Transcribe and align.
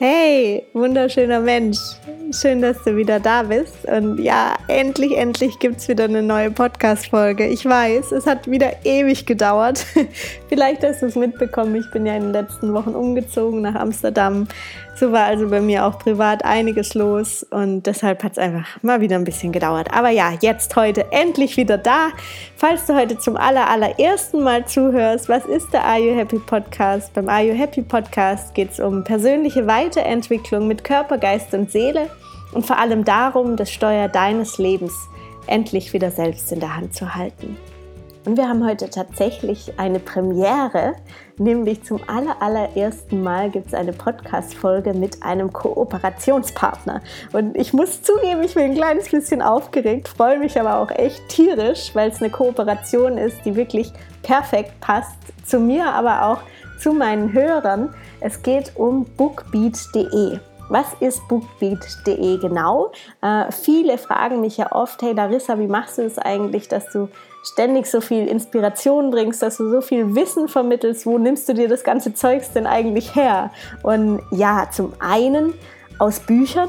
Hey, 0.00 0.64
wunderschöner 0.74 1.40
Mensch. 1.40 1.76
Schön, 2.30 2.62
dass 2.62 2.80
du 2.84 2.94
wieder 2.94 3.18
da 3.18 3.42
bist. 3.42 3.84
Und 3.84 4.22
ja, 4.22 4.54
endlich, 4.68 5.16
endlich 5.16 5.58
gibt 5.58 5.78
es 5.78 5.88
wieder 5.88 6.04
eine 6.04 6.22
neue 6.22 6.52
Podcast-Folge. 6.52 7.48
Ich 7.48 7.64
weiß, 7.64 8.12
es 8.12 8.24
hat 8.24 8.48
wieder 8.48 8.70
ewig 8.84 9.26
gedauert. 9.26 9.84
Vielleicht 10.48 10.84
hast 10.84 11.02
du 11.02 11.06
es 11.06 11.16
mitbekommen. 11.16 11.74
Ich 11.74 11.90
bin 11.90 12.06
ja 12.06 12.14
in 12.14 12.26
den 12.26 12.32
letzten 12.32 12.72
Wochen 12.74 12.90
umgezogen 12.90 13.62
nach 13.62 13.74
Amsterdam. 13.74 14.46
So 14.98 15.12
war 15.12 15.26
also 15.26 15.48
bei 15.48 15.60
mir 15.60 15.86
auch 15.86 15.96
privat 16.00 16.44
einiges 16.44 16.94
los 16.94 17.44
und 17.44 17.84
deshalb 17.84 18.24
hat 18.24 18.32
es 18.32 18.38
einfach 18.38 18.82
mal 18.82 19.00
wieder 19.00 19.14
ein 19.14 19.22
bisschen 19.22 19.52
gedauert. 19.52 19.94
Aber 19.94 20.10
ja, 20.10 20.32
jetzt 20.40 20.74
heute 20.74 21.12
endlich 21.12 21.56
wieder 21.56 21.78
da. 21.78 22.08
Falls 22.56 22.86
du 22.86 22.96
heute 22.96 23.16
zum 23.16 23.36
aller, 23.36 23.70
allerersten 23.70 24.42
Mal 24.42 24.66
zuhörst, 24.66 25.28
was 25.28 25.44
ist 25.44 25.72
der 25.72 25.84
Are 25.84 26.00
You 26.00 26.16
Happy 26.16 26.40
Podcast? 26.40 27.14
Beim 27.14 27.28
Are 27.28 27.44
You 27.44 27.54
Happy 27.54 27.82
Podcast 27.82 28.54
geht 28.54 28.72
es 28.72 28.80
um 28.80 29.04
persönliche 29.04 29.68
Weiterentwicklung 29.68 30.66
mit 30.66 30.82
Körper, 30.82 31.16
Geist 31.16 31.54
und 31.54 31.70
Seele 31.70 32.10
und 32.52 32.66
vor 32.66 32.80
allem 32.80 33.04
darum, 33.04 33.54
das 33.54 33.70
Steuer 33.70 34.08
deines 34.08 34.58
Lebens 34.58 34.94
endlich 35.46 35.92
wieder 35.92 36.10
selbst 36.10 36.50
in 36.50 36.58
der 36.58 36.74
Hand 36.74 36.94
zu 36.94 37.14
halten. 37.14 37.56
Und 38.28 38.36
wir 38.36 38.46
haben 38.46 38.62
heute 38.68 38.90
tatsächlich 38.90 39.72
eine 39.78 40.00
Premiere, 40.00 40.96
nämlich 41.38 41.82
zum 41.84 41.98
aller, 42.06 42.42
allerersten 42.42 43.22
Mal 43.22 43.48
gibt 43.48 43.68
es 43.68 43.72
eine 43.74 43.94
Podcast-Folge 43.94 44.92
mit 44.92 45.22
einem 45.22 45.50
Kooperationspartner. 45.50 47.00
Und 47.32 47.56
ich 47.56 47.72
muss 47.72 48.02
zugeben, 48.02 48.42
ich 48.42 48.52
bin 48.52 48.64
ein 48.64 48.74
kleines 48.74 49.08
bisschen 49.08 49.40
aufgeregt, 49.40 50.08
freue 50.08 50.38
mich 50.38 50.60
aber 50.60 50.78
auch 50.78 50.90
echt 50.90 51.26
tierisch, 51.30 51.94
weil 51.94 52.10
es 52.10 52.20
eine 52.20 52.30
Kooperation 52.30 53.16
ist, 53.16 53.38
die 53.46 53.56
wirklich 53.56 53.90
perfekt 54.22 54.78
passt 54.82 55.16
zu 55.46 55.58
mir, 55.58 55.86
aber 55.86 56.26
auch 56.26 56.40
zu 56.78 56.92
meinen 56.92 57.32
Hörern. 57.32 57.94
Es 58.20 58.42
geht 58.42 58.72
um 58.76 59.06
bookbeat.de. 59.16 60.38
Was 60.68 60.92
ist 61.00 61.26
bookbeat.de 61.28 62.36
genau? 62.36 62.92
Äh, 63.22 63.50
viele 63.52 63.96
fragen 63.96 64.42
mich 64.42 64.58
ja 64.58 64.70
oft, 64.72 65.00
hey 65.00 65.14
Larissa, 65.14 65.58
wie 65.58 65.66
machst 65.66 65.96
du 65.96 66.02
es 66.02 66.18
eigentlich, 66.18 66.68
dass 66.68 66.90
du 66.92 67.08
ständig 67.42 67.86
so 67.86 68.00
viel 68.00 68.26
Inspiration 68.26 69.10
bringst, 69.10 69.42
dass 69.42 69.56
du 69.56 69.70
so 69.70 69.80
viel 69.80 70.14
Wissen 70.14 70.48
vermittelst, 70.48 71.06
wo 71.06 71.18
nimmst 71.18 71.48
du 71.48 71.54
dir 71.54 71.68
das 71.68 71.84
ganze 71.84 72.14
Zeugs 72.14 72.52
denn 72.52 72.66
eigentlich 72.66 73.14
her? 73.14 73.50
Und 73.82 74.20
ja, 74.30 74.68
zum 74.70 74.92
einen 74.98 75.54
aus 75.98 76.20
Büchern 76.20 76.68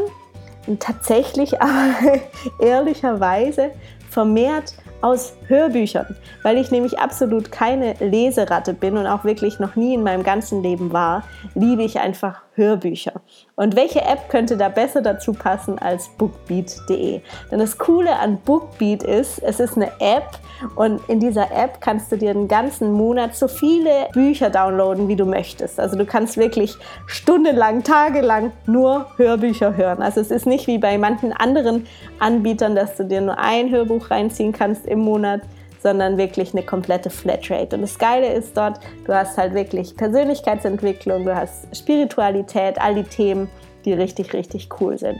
und 0.68 0.82
tatsächlich 0.82 1.62
aber 1.62 2.20
ehrlicherweise 2.60 3.72
vermehrt 4.10 4.74
aus 5.02 5.34
Hörbüchern, 5.48 6.16
weil 6.44 6.58
ich 6.58 6.72
nämlich 6.72 7.00
absolut 7.00 7.52
keine 7.52 7.94
Leseratte 8.00 8.74
bin 8.74 8.98
und 8.98 9.08
auch 9.08 9.24
wirklich 9.24 9.60
noch 9.60 9.76
nie 9.76 9.94
in 9.94 10.04
meinem 10.04 10.24
ganzen 10.24 10.62
Leben 10.62 10.92
war, 10.92 11.24
liebe 11.56 11.84
ich 11.84 12.00
einfach 12.00 12.42
Hörbücher. 12.60 13.14
Und 13.56 13.76
welche 13.76 14.02
App 14.02 14.30
könnte 14.30 14.58
da 14.58 14.70
besser 14.70 15.02
dazu 15.02 15.34
passen 15.34 15.80
als 15.80 16.10
bookbeat.de? 16.10 17.22
Denn 17.50 17.60
das 17.60 17.78
Coole 17.78 18.20
an 18.20 18.38
Bookbeat 18.46 19.02
ist, 19.04 19.40
es 19.40 19.60
ist 19.60 19.78
eine 19.78 19.92
App 20.00 20.38
und 20.76 21.02
in 21.08 21.20
dieser 21.20 21.52
App 21.52 21.80
kannst 21.80 22.12
du 22.12 22.18
dir 22.18 22.34
den 22.34 22.48
ganzen 22.48 22.92
Monat 22.92 23.36
so 23.36 23.48
viele 23.48 24.10
Bücher 24.14 24.50
downloaden, 24.50 25.08
wie 25.08 25.16
du 25.16 25.26
möchtest. 25.26 25.80
Also 25.80 25.98
du 25.98 26.06
kannst 26.06 26.38
wirklich 26.38 26.76
stundenlang, 27.08 27.84
tagelang 27.84 28.52
nur 28.66 29.08
Hörbücher 29.16 29.76
hören. 29.76 30.02
Also 30.02 30.20
es 30.20 30.32
ist 30.32 30.46
nicht 30.46 30.68
wie 30.68 30.78
bei 30.78 30.98
manchen 30.98 31.32
anderen 31.32 31.88
Anbietern, 32.20 32.76
dass 32.76 32.98
du 32.98 33.06
dir 33.06 33.22
nur 33.22 33.38
ein 33.38 33.72
Hörbuch 33.72 34.12
reinziehen 34.12 34.52
kannst 34.52 34.86
im 34.86 35.00
Monat 35.00 35.42
sondern 35.82 36.18
wirklich 36.18 36.54
eine 36.54 36.64
komplette 36.64 37.10
Flatrate. 37.10 37.76
Und 37.76 37.82
das 37.82 37.98
Geile 37.98 38.34
ist 38.34 38.56
dort, 38.56 38.80
du 39.06 39.14
hast 39.14 39.38
halt 39.38 39.54
wirklich 39.54 39.96
Persönlichkeitsentwicklung, 39.96 41.26
du 41.26 41.36
hast 41.36 41.76
Spiritualität, 41.76 42.80
all 42.80 42.96
die 42.96 43.04
Themen, 43.04 43.50
die 43.86 43.94
richtig, 43.94 44.34
richtig 44.34 44.70
cool 44.80 44.98
sind. 44.98 45.20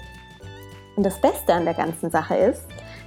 Und 0.96 1.06
das 1.06 1.20
Beste 1.22 1.54
an 1.54 1.64
der 1.64 1.76
ganzen 1.76 2.10
Sache 2.10 2.36
ist, 2.36 2.64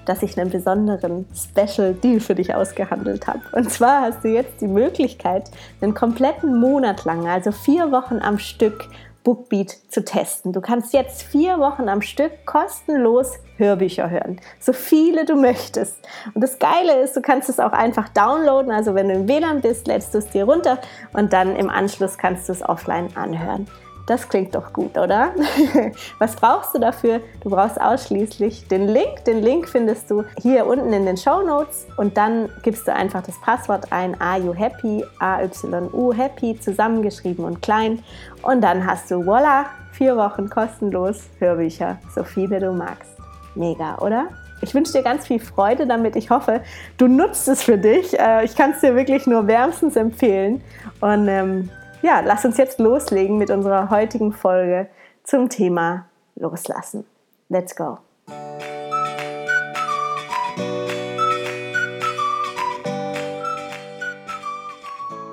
dass 0.07 0.23
ich 0.23 0.39
einen 0.39 0.51
besonderen 0.51 1.27
Special 1.35 1.95
Deal 1.95 2.21
für 2.21 2.35
dich 2.35 2.55
ausgehandelt 2.55 3.27
habe. 3.27 3.41
Und 3.53 3.71
zwar 3.71 4.03
hast 4.03 4.25
du 4.25 4.29
jetzt 4.29 4.61
die 4.61 4.67
Möglichkeit, 4.67 5.51
einen 5.81 5.95
kompletten 5.95 6.59
Monat 6.59 7.05
lang, 7.05 7.29
also 7.29 7.53
vier 7.53 7.93
Wochen 7.93 8.19
am 8.21 8.39
Stück, 8.39 8.89
Bookbeat 9.25 9.77
zu 9.89 10.05
testen. 10.05 10.53
Du 10.53 10.61
kannst 10.61 10.93
jetzt 10.93 11.23
vier 11.23 11.59
Wochen 11.59 11.89
am 11.89 12.03
Stück 12.03 12.45
kostenlos 12.45 13.39
Hörbücher 13.57 14.11
hören, 14.11 14.41
so 14.59 14.73
viele 14.73 15.25
du 15.25 15.37
möchtest. 15.37 15.97
Und 16.35 16.43
das 16.43 16.59
Geile 16.59 17.01
ist, 17.01 17.17
du 17.17 17.23
kannst 17.23 17.49
es 17.49 17.61
auch 17.61 17.73
einfach 17.73 18.09
downloaden. 18.09 18.73
Also 18.73 18.95
wenn 18.95 19.09
du 19.09 19.15
im 19.15 19.29
WLAN 19.29 19.61
bist, 19.61 19.87
lädst 19.87 20.15
du 20.15 20.19
es 20.19 20.29
dir 20.29 20.45
runter 20.45 20.79
und 21.13 21.33
dann 21.33 21.55
im 21.57 21.71
Anschluss 21.71 22.19
kannst 22.19 22.49
du 22.49 22.53
es 22.53 22.63
offline 22.63 23.09
anhören. 23.17 23.69
Das 24.07 24.29
klingt 24.29 24.55
doch 24.55 24.73
gut, 24.73 24.99
oder? 24.99 25.33
Was 26.19 26.35
brauchst 26.35 26.75
du 26.75 26.81
dafür? 26.81 27.21
Du 27.43 27.51
brauchst 27.51 27.81
ausschließlich 27.81 28.67
den 28.67 28.89
Link. 28.89 29.25
Den 29.27 29.43
Link 29.43 29.69
findest 29.69 30.11
du 30.11 30.25
hier 30.41 30.67
unten 30.67 30.93
in 30.93 31.07
den 31.07 31.17
Show 31.17 31.43
Notes 31.43 31.87
und 31.97 32.17
dann 32.17 32.49
gibst 32.63 32.89
du 32.89 32.95
einfach 32.95 33.23
das 33.23 33.41
Passwort 33.41 33.93
ein, 33.93 34.21
Are 34.21 34.41
You 34.41 34.55
Happy, 34.55 35.05
A-Y-U 35.21 36.13
Happy, 36.13 36.59
zusammengeschrieben 36.59 37.45
und 37.45 37.63
klein. 37.63 38.03
Und 38.43 38.61
dann 38.63 38.85
hast 38.85 39.11
du, 39.11 39.25
voila, 39.25 39.67
vier 39.93 40.17
Wochen 40.17 40.49
kostenlos 40.51 41.29
Hörbücher, 41.39 41.99
so 42.15 42.25
viele 42.25 42.59
du 42.59 42.73
magst. 42.73 43.13
Mega, 43.55 43.99
oder? 43.99 44.29
Ich 44.63 44.75
wünsche 44.75 44.93
dir 44.93 45.03
ganz 45.03 45.27
viel 45.27 45.41
Freude 45.41 45.87
damit. 45.87 46.17
Ich 46.17 46.31
hoffe, 46.31 46.63
du 46.97 47.09
nutzt 47.09 47.49
es 47.49 47.63
für 47.63 47.79
dich. 47.79 48.19
Äh, 48.19 48.45
ich 48.45 48.57
kann 48.57 48.71
es 48.71 48.81
dir 48.81 48.95
wirklich 48.95 49.27
nur 49.27 49.47
wärmstens 49.47 49.97
empfehlen. 49.97 50.63
Und 51.01 51.29
ähm, 51.29 51.69
ja, 52.03 52.21
lass 52.21 52.45
uns 52.45 52.57
jetzt 52.57 52.81
loslegen 52.81 53.39
mit 53.39 53.51
unserer 53.51 53.89
heutigen 53.89 54.33
Folge 54.33 54.89
zum 55.23 55.49
Thema 55.49 56.07
Loslassen. 56.35 57.05
Let's 57.49 57.77
go! 57.77 57.99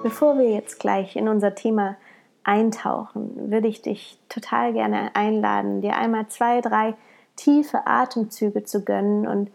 Bevor 0.04 0.38
wir 0.38 0.50
jetzt 0.50 0.80
gleich 0.80 1.16
in 1.16 1.28
unser 1.28 1.56
Thema 1.56 1.98
eintauchen, 2.44 3.52
würde 3.52 3.68
ich 3.68 3.82
dich 3.82 4.18
total 4.30 4.74
gerne 4.74 5.16
einladen, 5.16 5.82
dir 5.82 5.96
einmal 5.96 6.28
zwei, 6.30 6.62
drei 6.62 6.94
tiefe 7.36 7.86
Atemzüge 7.86 8.64
zu 8.64 8.84
gönnen 8.84 9.28
und 9.28 9.52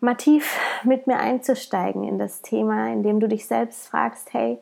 mal 0.00 0.14
tief 0.14 0.58
mit 0.84 1.06
mir 1.06 1.18
einzusteigen 1.18 2.04
in 2.04 2.18
das 2.18 2.42
Thema, 2.42 2.92
indem 2.92 3.20
du 3.20 3.28
dich 3.28 3.46
selbst 3.46 3.88
fragst, 3.88 4.32
hey, 4.32 4.58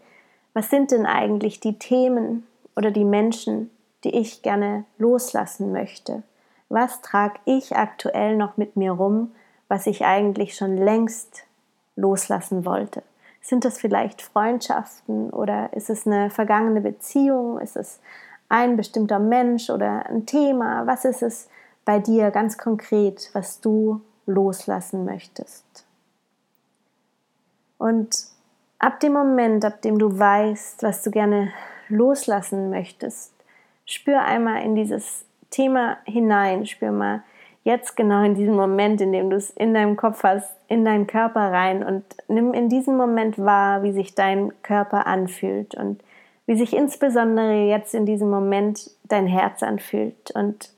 was 0.55 0.71
sind 0.71 0.91
denn 0.91 1.07
eigentlich 1.07 1.61
die 1.61 1.79
Themen 1.79 2.47
oder 2.77 2.91
die 2.91 3.05
Menschen, 3.05 3.71
die 4.05 4.15
ich 4.15 4.43
gerne 4.43 4.85
loslassen 4.99 5.73
möchte? 5.73 6.23
Was 6.69 7.01
trage 7.03 7.39
ich 7.45 7.77
aktuell 7.77 8.37
noch 8.37 8.57
mit 8.57 8.77
mir 8.77 8.93
rum, 8.93 9.33
was 9.69 9.87
ich 9.87 10.05
eigentlich 10.05 10.55
schon 10.55 10.77
längst 10.77 11.45
loslassen 11.97 12.65
wollte? 12.65 13.03
Sind 13.41 13.65
das 13.65 13.79
vielleicht 13.79 14.23
Freundschaften 14.23 15.31
oder 15.31 15.73
ist 15.73 15.91
es 15.91 16.07
eine 16.07 16.31
vergangene 16.31 16.81
Beziehung? 16.81 17.59
Ist 17.59 17.77
es 17.77 18.01
ein 18.49 18.77
bestimmter 18.77 19.19
Mensch 19.19 19.71
oder 19.71 20.07
ein 20.07 20.27
Thema? 20.27 20.87
Was 20.87 21.05
ist 21.05 21.23
es 21.23 21.49
bei 21.85 21.99
dir 21.99 22.31
ganz 22.31 22.57
konkret, 22.57 23.31
was 23.33 23.61
du 23.61 24.01
loslassen 24.27 25.05
möchtest? 25.05 25.65
Und 27.79 28.32
ab 28.83 29.01
dem 29.01 29.13
Moment, 29.13 29.65
ab 29.65 29.81
dem 29.81 29.99
du 29.99 30.19
weißt, 30.19 30.83
was 30.83 31.03
du 31.03 31.11
gerne 31.11 31.53
loslassen 31.89 32.69
möchtest, 32.69 33.33
spür 33.87 34.23
einmal 34.23 34.63
in 34.63 34.75
dieses 34.75 35.25
Thema 35.51 35.99
hinein, 36.05 36.67
spür 36.67 36.91
mal 36.91 37.23
jetzt 37.65 37.97
genau 37.97 38.25
in 38.25 38.35
diesem 38.35 38.57
Moment, 38.57 39.01
in 39.01 39.13
dem 39.13 39.31
du 39.31 39.37
es 39.37 39.51
in 39.51 39.73
deinem 39.73 39.97
Kopf 39.97 40.25
hast, 40.25 40.53
in 40.67 40.85
deinen 40.85 41.07
Körper 41.07 41.53
rein 41.53 41.85
und 41.85 42.05
nimm 42.27 42.53
in 42.53 42.69
diesem 42.69 42.97
Moment 42.97 43.39
wahr, 43.39 43.85
wie 43.85 43.93
sich 43.93 44.17
dein 44.17 44.53
Körper 44.63 45.07
anfühlt 45.07 45.77
und 45.77 46.03
wie 46.47 46.57
sich 46.57 46.75
insbesondere 46.75 47.67
jetzt 47.67 47.95
in 47.95 48.05
diesem 48.05 48.31
Moment 48.31 48.91
dein 49.05 49.29
Herz 49.29 49.63
anfühlt. 49.63 50.33
Und 50.33 50.71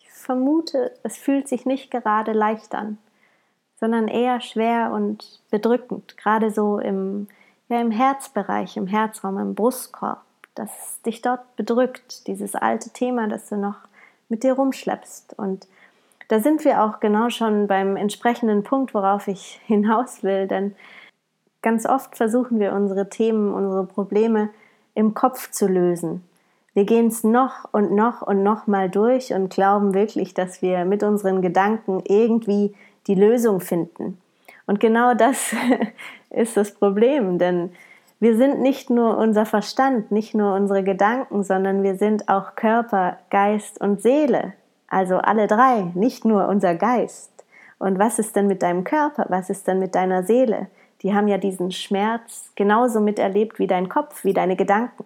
ich 0.00 0.10
vermute, 0.10 0.92
es 1.02 1.18
fühlt 1.18 1.46
sich 1.46 1.66
nicht 1.66 1.90
gerade 1.90 2.32
leicht 2.32 2.74
an 2.74 2.96
sondern 3.80 4.08
eher 4.08 4.40
schwer 4.40 4.90
und 4.92 5.40
bedrückend, 5.50 6.16
gerade 6.18 6.50
so 6.50 6.78
im, 6.78 7.28
ja, 7.68 7.80
im 7.80 7.90
Herzbereich, 7.90 8.76
im 8.76 8.86
Herzraum, 8.86 9.38
im 9.38 9.54
Brustkorb, 9.54 10.22
dass 10.54 11.00
dich 11.02 11.22
dort 11.22 11.56
bedrückt, 11.56 12.26
dieses 12.26 12.54
alte 12.54 12.90
Thema, 12.90 13.28
das 13.28 13.48
du 13.48 13.56
noch 13.56 13.76
mit 14.28 14.42
dir 14.42 14.54
rumschleppst. 14.54 15.38
Und 15.38 15.66
da 16.28 16.40
sind 16.40 16.64
wir 16.64 16.82
auch 16.82 17.00
genau 17.00 17.30
schon 17.30 17.66
beim 17.68 17.96
entsprechenden 17.96 18.64
Punkt, 18.64 18.94
worauf 18.94 19.28
ich 19.28 19.60
hinaus 19.66 20.22
will, 20.22 20.46
denn 20.46 20.74
ganz 21.62 21.86
oft 21.86 22.16
versuchen 22.16 22.60
wir 22.60 22.72
unsere 22.72 23.08
Themen, 23.08 23.52
unsere 23.52 23.84
Probleme 23.84 24.50
im 24.94 25.14
Kopf 25.14 25.50
zu 25.50 25.66
lösen. 25.66 26.24
Wir 26.74 26.84
gehen 26.84 27.08
es 27.08 27.24
noch 27.24 27.68
und 27.72 27.92
noch 27.92 28.22
und 28.22 28.42
noch 28.42 28.66
mal 28.66 28.88
durch 28.88 29.32
und 29.32 29.50
glauben 29.50 29.94
wirklich, 29.94 30.34
dass 30.34 30.62
wir 30.62 30.84
mit 30.84 31.02
unseren 31.02 31.42
Gedanken 31.42 32.02
irgendwie 32.06 32.74
die 33.08 33.14
Lösung 33.14 33.60
finden. 33.60 34.18
Und 34.66 34.80
genau 34.80 35.14
das 35.14 35.54
ist 36.30 36.56
das 36.56 36.72
Problem, 36.72 37.38
denn 37.38 37.70
wir 38.20 38.36
sind 38.36 38.60
nicht 38.60 38.90
nur 38.90 39.16
unser 39.16 39.46
Verstand, 39.46 40.10
nicht 40.10 40.34
nur 40.34 40.54
unsere 40.54 40.82
Gedanken, 40.82 41.44
sondern 41.44 41.82
wir 41.82 41.96
sind 41.96 42.28
auch 42.28 42.54
Körper, 42.56 43.18
Geist 43.30 43.80
und 43.80 44.02
Seele. 44.02 44.54
Also 44.88 45.18
alle 45.18 45.46
drei, 45.46 45.90
nicht 45.94 46.24
nur 46.24 46.48
unser 46.48 46.74
Geist. 46.74 47.30
Und 47.78 47.98
was 47.98 48.18
ist 48.18 48.34
denn 48.34 48.48
mit 48.48 48.62
deinem 48.62 48.84
Körper? 48.84 49.26
Was 49.28 49.50
ist 49.50 49.68
denn 49.68 49.78
mit 49.78 49.94
deiner 49.94 50.24
Seele? 50.24 50.66
Die 51.02 51.14
haben 51.14 51.28
ja 51.28 51.38
diesen 51.38 51.70
Schmerz 51.70 52.50
genauso 52.56 53.00
miterlebt 53.00 53.58
wie 53.60 53.68
dein 53.68 53.88
Kopf, 53.88 54.24
wie 54.24 54.32
deine 54.32 54.56
Gedanken. 54.56 55.04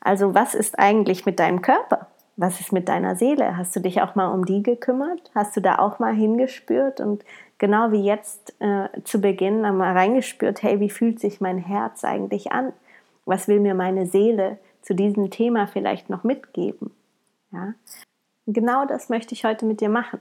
Also 0.00 0.34
was 0.34 0.54
ist 0.54 0.78
eigentlich 0.78 1.24
mit 1.24 1.40
deinem 1.40 1.62
Körper? 1.62 2.08
Was 2.36 2.60
ist 2.60 2.72
mit 2.72 2.88
deiner 2.88 3.14
Seele? 3.16 3.56
Hast 3.56 3.76
du 3.76 3.80
dich 3.80 4.00
auch 4.00 4.14
mal 4.14 4.28
um 4.28 4.46
die 4.46 4.62
gekümmert? 4.62 5.30
Hast 5.34 5.56
du 5.56 5.60
da 5.60 5.78
auch 5.78 5.98
mal 5.98 6.14
hingespürt 6.14 7.00
und 7.00 7.24
genau 7.58 7.92
wie 7.92 8.04
jetzt 8.04 8.54
äh, 8.60 8.88
zu 9.04 9.20
Beginn 9.20 9.64
einmal 9.64 9.96
reingespürt, 9.96 10.62
hey, 10.62 10.80
wie 10.80 10.90
fühlt 10.90 11.20
sich 11.20 11.40
mein 11.40 11.58
Herz 11.58 12.04
eigentlich 12.04 12.52
an? 12.52 12.72
Was 13.26 13.48
will 13.48 13.60
mir 13.60 13.74
meine 13.74 14.06
Seele 14.06 14.58
zu 14.80 14.94
diesem 14.94 15.30
Thema 15.30 15.66
vielleicht 15.66 16.10
noch 16.10 16.24
mitgeben? 16.24 16.90
Ja? 17.52 17.74
Genau 18.46 18.86
das 18.86 19.08
möchte 19.08 19.34
ich 19.34 19.44
heute 19.44 19.66
mit 19.66 19.80
dir 19.80 19.90
machen. 19.90 20.20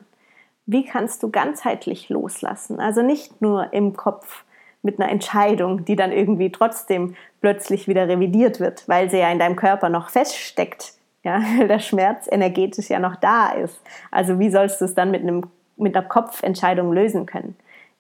Wie 0.66 0.86
kannst 0.86 1.24
du 1.24 1.32
ganzheitlich 1.32 2.10
loslassen? 2.10 2.80
Also 2.80 3.02
nicht 3.02 3.42
nur 3.42 3.74
im 3.74 3.94
Kopf 3.94 4.44
mit 4.84 5.00
einer 5.00 5.12
Entscheidung, 5.12 5.86
die 5.86 5.96
dann 5.96 6.12
irgendwie 6.12 6.52
trotzdem 6.52 7.16
plötzlich 7.40 7.88
wieder 7.88 8.08
revidiert 8.08 8.60
wird, 8.60 8.88
weil 8.88 9.10
sie 9.10 9.18
ja 9.18 9.32
in 9.32 9.40
deinem 9.40 9.56
Körper 9.56 9.90
noch 9.90 10.10
feststeckt, 10.10 10.94
ja, 11.24 11.40
der 11.68 11.80
Schmerz 11.80 12.28
energetisch 12.32 12.90
ja 12.90 13.00
noch 13.00 13.16
da 13.16 13.52
ist. 13.52 13.82
Also 14.10 14.40
wie 14.40 14.50
sollst 14.50 14.82
du 14.82 14.86
es 14.86 14.94
dann 14.94 15.12
mit 15.12 15.22
einem 15.22 15.44
mit 15.82 15.96
einer 15.96 16.08
Kopfentscheidung 16.08 16.94
lösen 16.94 17.26
können. 17.26 17.56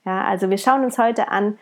Ja, 0.05 0.23
also 0.23 0.49
wir 0.49 0.57
schauen 0.57 0.83
uns 0.83 0.97
heute 0.97 1.29
an, 1.29 1.57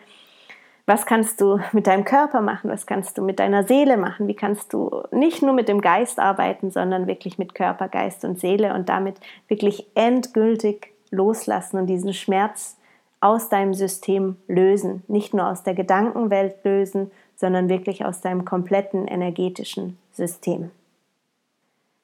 was 0.86 1.06
kannst 1.06 1.40
du 1.40 1.60
mit 1.72 1.86
deinem 1.86 2.04
Körper 2.04 2.40
machen, 2.40 2.70
was 2.70 2.86
kannst 2.86 3.16
du 3.18 3.22
mit 3.22 3.38
deiner 3.38 3.64
Seele 3.64 3.96
machen, 3.96 4.28
wie 4.28 4.34
kannst 4.34 4.72
du 4.72 5.02
nicht 5.12 5.42
nur 5.42 5.52
mit 5.52 5.68
dem 5.68 5.80
Geist 5.80 6.18
arbeiten, 6.18 6.70
sondern 6.70 7.06
wirklich 7.06 7.38
mit 7.38 7.54
Körper, 7.54 7.88
Geist 7.88 8.24
und 8.24 8.40
Seele 8.40 8.74
und 8.74 8.88
damit 8.88 9.16
wirklich 9.48 9.86
endgültig 9.94 10.92
loslassen 11.10 11.78
und 11.78 11.86
diesen 11.86 12.12
Schmerz 12.12 12.76
aus 13.20 13.48
deinem 13.50 13.74
System 13.74 14.36
lösen, 14.48 15.02
nicht 15.06 15.34
nur 15.34 15.46
aus 15.46 15.62
der 15.62 15.74
Gedankenwelt 15.74 16.64
lösen, 16.64 17.10
sondern 17.36 17.68
wirklich 17.68 18.04
aus 18.04 18.20
deinem 18.20 18.44
kompletten 18.44 19.06
energetischen 19.06 19.98
System. 20.12 20.70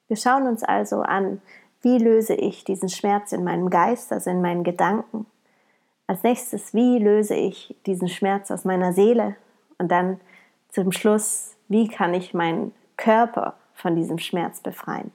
Wir 0.08 0.16
schauen 0.16 0.46
uns 0.46 0.62
also 0.62 1.02
an, 1.02 1.40
wie 1.82 1.98
löse 1.98 2.34
ich 2.34 2.64
diesen 2.64 2.88
Schmerz 2.88 3.32
in 3.32 3.44
meinem 3.44 3.70
Geist, 3.70 4.12
also 4.12 4.30
in 4.30 4.40
meinen 4.40 4.64
Gedanken? 4.64 5.26
Als 6.06 6.22
nächstes, 6.22 6.74
wie 6.74 6.98
löse 6.98 7.34
ich 7.34 7.76
diesen 7.86 8.08
Schmerz 8.08 8.50
aus 8.50 8.64
meiner 8.64 8.92
Seele? 8.92 9.36
Und 9.78 9.90
dann 9.90 10.20
zum 10.68 10.92
Schluss, 10.92 11.56
wie 11.68 11.88
kann 11.88 12.14
ich 12.14 12.34
meinen 12.34 12.72
Körper 12.96 13.54
von 13.74 13.96
diesem 13.96 14.18
Schmerz 14.18 14.60
befreien? 14.60 15.10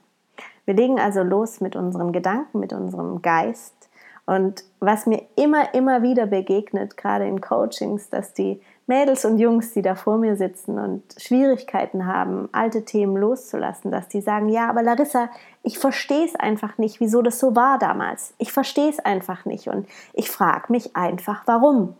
Wir 0.64 0.74
legen 0.74 1.00
also 1.00 1.22
los 1.22 1.60
mit 1.60 1.74
unseren 1.74 2.12
Gedanken, 2.12 2.60
mit 2.60 2.72
unserem 2.72 3.22
Geist. 3.22 3.88
Und 4.32 4.64
was 4.80 5.04
mir 5.04 5.22
immer, 5.36 5.74
immer 5.74 6.00
wieder 6.00 6.24
begegnet, 6.24 6.96
gerade 6.96 7.26
in 7.26 7.42
Coachings, 7.42 8.08
dass 8.08 8.32
die 8.32 8.62
Mädels 8.86 9.26
und 9.26 9.38
Jungs, 9.38 9.74
die 9.74 9.82
da 9.82 9.94
vor 9.94 10.16
mir 10.16 10.36
sitzen 10.36 10.78
und 10.78 11.02
Schwierigkeiten 11.18 12.06
haben, 12.06 12.48
alte 12.52 12.86
Themen 12.86 13.18
loszulassen, 13.18 13.90
dass 13.90 14.08
die 14.08 14.22
sagen, 14.22 14.48
ja, 14.48 14.70
aber 14.70 14.82
Larissa, 14.82 15.28
ich 15.62 15.78
verstehe 15.78 16.24
es 16.24 16.34
einfach 16.34 16.78
nicht, 16.78 16.98
wieso 16.98 17.20
das 17.20 17.38
so 17.38 17.54
war 17.54 17.78
damals. 17.78 18.32
Ich 18.38 18.52
verstehe 18.52 18.88
es 18.88 19.00
einfach 19.00 19.44
nicht 19.44 19.68
und 19.68 19.86
ich 20.14 20.30
frage 20.30 20.72
mich 20.72 20.96
einfach, 20.96 21.42
warum. 21.44 21.94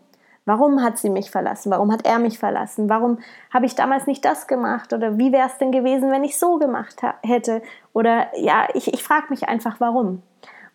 Warum 0.46 0.82
hat 0.82 0.96
sie 0.96 1.10
mich 1.10 1.30
verlassen? 1.30 1.70
Warum 1.70 1.92
hat 1.92 2.06
er 2.06 2.18
mich 2.18 2.38
verlassen? 2.38 2.88
Warum 2.88 3.18
habe 3.52 3.66
ich 3.66 3.74
damals 3.74 4.06
nicht 4.06 4.24
das 4.24 4.46
gemacht? 4.46 4.94
Oder 4.94 5.18
wie 5.18 5.32
wäre 5.32 5.48
es 5.48 5.58
denn 5.58 5.70
gewesen, 5.70 6.10
wenn 6.10 6.24
ich 6.24 6.38
so 6.38 6.58
gemacht 6.58 7.02
hätte? 7.22 7.60
Oder 7.92 8.26
ja, 8.38 8.68
ich, 8.72 8.92
ich 8.92 9.04
frage 9.04 9.26
mich 9.28 9.48
einfach, 9.48 9.80
warum. 9.80 10.22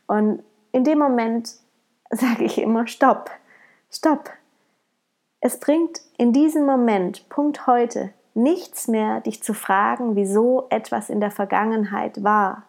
Und 0.06 0.44
in 0.72 0.84
dem 0.84 1.00
Moment 1.00 1.56
sage 2.10 2.44
ich 2.44 2.62
immer, 2.62 2.88
stopp, 2.88 3.30
stopp, 3.92 4.30
es 5.40 5.60
bringt 5.60 6.02
in 6.18 6.34
diesem 6.34 6.66
Moment, 6.66 7.30
Punkt 7.30 7.68
heute, 7.68 8.12
nichts 8.34 8.88
mehr, 8.88 9.22
dich 9.22 9.44
zu 9.44 9.54
fragen, 9.54 10.16
wieso 10.16 10.68
etwas 10.70 11.10
in 11.10 11.20
der 11.20 11.32
Vergangenheit 11.32 12.24
war. 12.24 12.64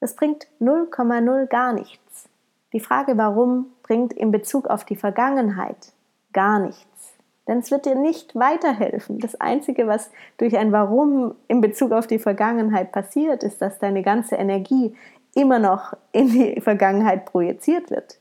Es 0.00 0.16
bringt 0.16 0.48
0,0 0.60 1.46
gar 1.46 1.72
nichts. 1.72 2.28
Die 2.72 2.80
Frage 2.80 3.16
warum 3.18 3.66
bringt 3.82 4.12
in 4.12 4.32
Bezug 4.32 4.66
auf 4.66 4.84
die 4.84 4.96
Vergangenheit 4.96 5.92
gar 6.32 6.58
nichts. 6.58 7.12
Denn 7.46 7.58
es 7.58 7.70
wird 7.70 7.86
dir 7.86 7.94
nicht 7.94 8.34
weiterhelfen. 8.34 9.18
Das 9.18 9.40
Einzige, 9.40 9.86
was 9.86 10.10
durch 10.38 10.56
ein 10.56 10.72
Warum 10.72 11.34
in 11.48 11.60
Bezug 11.60 11.92
auf 11.92 12.06
die 12.06 12.20
Vergangenheit 12.20 12.92
passiert, 12.92 13.42
ist, 13.42 13.60
dass 13.60 13.78
deine 13.78 14.02
ganze 14.02 14.36
Energie 14.36 14.96
immer 15.34 15.58
noch 15.58 15.94
in 16.12 16.28
die 16.28 16.60
Vergangenheit 16.60 17.26
projiziert 17.26 17.90
wird. 17.90 18.18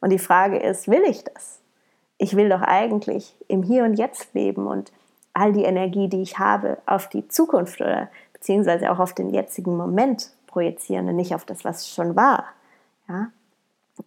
Und 0.00 0.10
die 0.10 0.18
Frage 0.18 0.58
ist, 0.58 0.88
will 0.88 1.02
ich 1.06 1.24
das? 1.24 1.62
ich 2.22 2.36
will 2.36 2.48
doch 2.48 2.62
eigentlich 2.62 3.34
im 3.48 3.64
Hier 3.64 3.82
und 3.82 3.94
Jetzt 3.94 4.32
leben 4.32 4.68
und 4.68 4.92
all 5.34 5.52
die 5.52 5.64
Energie, 5.64 6.08
die 6.08 6.22
ich 6.22 6.38
habe, 6.38 6.78
auf 6.86 7.08
die 7.08 7.26
Zukunft 7.26 7.80
oder 7.80 8.10
beziehungsweise 8.32 8.92
auch 8.92 9.00
auf 9.00 9.12
den 9.12 9.30
jetzigen 9.30 9.76
Moment 9.76 10.30
projizieren 10.46 11.08
und 11.08 11.16
nicht 11.16 11.34
auf 11.34 11.44
das, 11.44 11.64
was 11.64 11.88
schon 11.88 12.14
war. 12.14 12.44
Ja? 13.08 13.32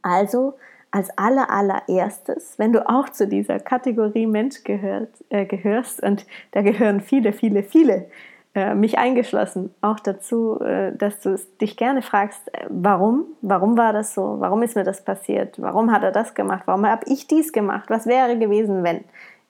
Also 0.01 0.53
als 0.91 1.09
aller, 1.17 1.49
allererstes, 1.49 2.57
wenn 2.57 2.71
du 2.71 2.89
auch 2.89 3.09
zu 3.09 3.27
dieser 3.27 3.59
Kategorie 3.59 4.27
Mensch 4.27 4.63
gehört, 4.63 5.09
äh, 5.27 5.45
gehörst, 5.45 6.01
und 6.01 6.25
da 6.51 6.61
gehören 6.61 7.01
viele, 7.01 7.33
viele, 7.33 7.63
viele 7.63 8.09
mich 8.55 8.97
eingeschlossen, 8.97 9.73
auch 9.81 9.99
dazu, 9.99 10.59
äh, 10.61 10.95
dass 10.95 11.19
du 11.19 11.37
dich 11.59 11.75
gerne 11.75 12.01
fragst, 12.01 12.53
äh, 12.53 12.65
warum? 12.69 13.25
Warum 13.41 13.77
war 13.77 13.91
das 13.91 14.13
so? 14.13 14.37
Warum 14.39 14.63
ist 14.63 14.75
mir 14.75 14.85
das 14.85 15.03
passiert? 15.03 15.61
Warum 15.61 15.91
hat 15.91 16.03
er 16.03 16.11
das 16.11 16.33
gemacht? 16.33 16.63
Warum 16.65 16.87
habe 16.87 17.03
ich 17.07 17.27
dies 17.27 17.51
gemacht? 17.51 17.89
Was 17.89 18.05
wäre 18.05 18.37
gewesen, 18.37 18.83
wenn? 18.83 19.03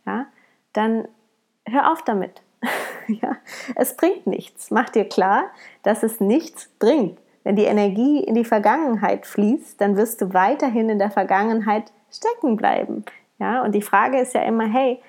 Ja, 0.07 0.25
dann 0.73 1.07
hör 1.67 1.91
auf 1.91 2.01
damit. 2.01 2.41
ja, 3.07 3.37
es 3.75 3.95
bringt 3.95 4.25
nichts. 4.25 4.71
Mach 4.71 4.89
dir 4.89 5.07
klar, 5.07 5.45
dass 5.83 6.01
es 6.01 6.19
nichts 6.19 6.69
bringt. 6.79 7.19
Wenn 7.43 7.55
die 7.55 7.65
Energie 7.65 8.23
in 8.23 8.33
die 8.33 8.43
Vergangenheit 8.43 9.27
fließt, 9.27 9.79
dann 9.79 9.97
wirst 9.97 10.19
du 10.21 10.33
weiterhin 10.33 10.89
in 10.89 10.97
der 10.97 11.11
Vergangenheit 11.11 11.91
stecken 12.11 12.55
bleiben. 12.55 13.05
Ja, 13.37 13.61
und 13.61 13.73
die 13.75 13.83
Frage 13.83 14.19
ist 14.19 14.33
ja 14.33 14.41
immer, 14.41 14.65
hey, 14.65 14.99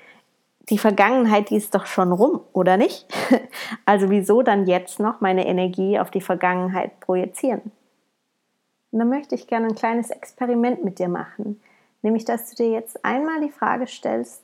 die 0.69 0.79
Vergangenheit, 0.79 1.51
die 1.51 1.57
ist 1.57 1.75
doch 1.75 1.87
schon 1.87 2.13
rum, 2.13 2.41
oder 2.53 2.77
nicht? 2.77 3.07
Also 3.85 4.11
wieso 4.11 4.43
dann 4.43 4.67
jetzt 4.67 5.01
noch 5.01 5.21
meine 5.21 5.47
Energie 5.47 5.99
auf 5.99 6.11
die 6.11 6.21
Vergangenheit 6.21 6.99
projizieren? 7.01 7.73
Und 8.91 8.99
dann 8.99 9.09
möchte 9.09 9.35
ich 9.35 9.47
gerne 9.47 9.69
ein 9.69 9.75
kleines 9.75 10.11
Experiment 10.11 10.85
mit 10.85 10.99
dir 10.99 11.09
machen, 11.09 11.61
nämlich 12.03 12.25
dass 12.25 12.51
du 12.51 12.57
dir 12.57 12.71
jetzt 12.71 13.05
einmal 13.05 13.41
die 13.41 13.51
Frage 13.51 13.87
stellst, 13.87 14.43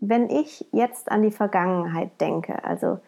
wenn 0.00 0.30
ich 0.30 0.66
jetzt 0.72 1.10
an 1.10 1.22
die 1.22 1.30
Vergangenheit 1.30 2.20
denke, 2.20 2.64
also 2.64 2.98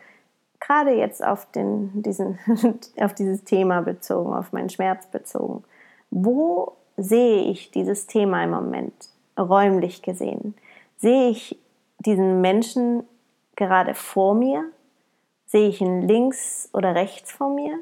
gerade 0.60 0.92
jetzt 0.92 1.24
auf, 1.24 1.50
den, 1.52 2.02
diesen, 2.02 2.38
auf 3.00 3.14
dieses 3.14 3.44
Thema 3.44 3.82
bezogen, 3.82 4.32
auf 4.32 4.52
meinen 4.52 4.70
Schmerz 4.70 5.06
bezogen, 5.06 5.64
wo 6.10 6.76
sehe 6.96 7.44
ich 7.44 7.70
dieses 7.70 8.06
Thema 8.06 8.44
im 8.44 8.50
Moment, 8.50 8.94
räumlich 9.38 10.02
gesehen? 10.02 10.54
Sehe 10.96 11.30
ich 11.30 11.58
diesen 12.06 12.40
Menschen 12.40 13.04
gerade 13.56 13.94
vor 13.94 14.34
mir? 14.34 14.64
Sehe 15.46 15.68
ich 15.68 15.80
ihn 15.80 16.02
links 16.02 16.68
oder 16.72 16.94
rechts 16.94 17.32
vor 17.32 17.50
mir? 17.50 17.78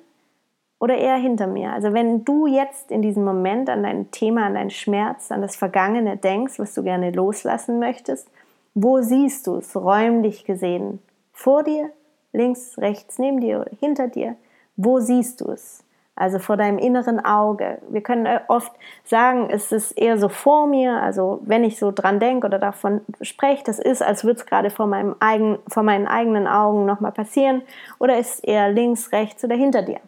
Oder 0.78 0.96
eher 0.96 1.16
hinter 1.16 1.46
mir? 1.46 1.72
Also 1.72 1.92
wenn 1.92 2.24
du 2.24 2.46
jetzt 2.46 2.90
in 2.90 3.02
diesem 3.02 3.24
Moment 3.24 3.70
an 3.70 3.84
dein 3.84 4.10
Thema, 4.10 4.46
an 4.46 4.54
deinen 4.54 4.70
Schmerz, 4.70 5.30
an 5.30 5.40
das 5.40 5.54
Vergangene 5.54 6.16
denkst, 6.16 6.58
was 6.58 6.74
du 6.74 6.82
gerne 6.82 7.12
loslassen 7.12 7.78
möchtest, 7.78 8.28
wo 8.74 9.00
siehst 9.00 9.46
du 9.46 9.56
es 9.56 9.76
räumlich 9.76 10.44
gesehen? 10.44 11.00
Vor 11.32 11.62
dir, 11.62 11.90
links, 12.32 12.78
rechts, 12.78 13.18
neben 13.18 13.40
dir 13.40 13.60
oder 13.60 13.70
hinter 13.78 14.08
dir? 14.08 14.36
Wo 14.76 14.98
siehst 14.98 15.40
du 15.40 15.50
es? 15.50 15.84
Also 16.14 16.38
vor 16.38 16.56
deinem 16.56 16.78
inneren 16.78 17.24
Auge. 17.24 17.78
Wir 17.88 18.02
können 18.02 18.26
äh, 18.26 18.40
oft 18.48 18.72
sagen, 19.04 19.48
es 19.50 19.72
ist 19.72 19.92
eher 19.92 20.18
so 20.18 20.28
vor 20.28 20.66
mir, 20.66 21.00
also 21.00 21.40
wenn 21.44 21.64
ich 21.64 21.78
so 21.78 21.90
dran 21.90 22.20
denke 22.20 22.46
oder 22.46 22.58
davon 22.58 23.00
spreche, 23.22 23.64
das 23.64 23.78
ist, 23.78 24.02
als 24.02 24.24
würde 24.24 24.40
es 24.40 24.46
gerade 24.46 24.70
vor, 24.70 24.86
meinem 24.86 25.16
eigen, 25.20 25.58
vor 25.68 25.82
meinen 25.82 26.06
eigenen 26.06 26.46
Augen 26.46 26.84
nochmal 26.84 27.12
passieren, 27.12 27.62
oder 27.98 28.18
ist 28.18 28.44
eher 28.44 28.70
links, 28.70 29.12
rechts 29.12 29.42
oder 29.42 29.56
hinter 29.56 29.82
dir? 29.82 30.00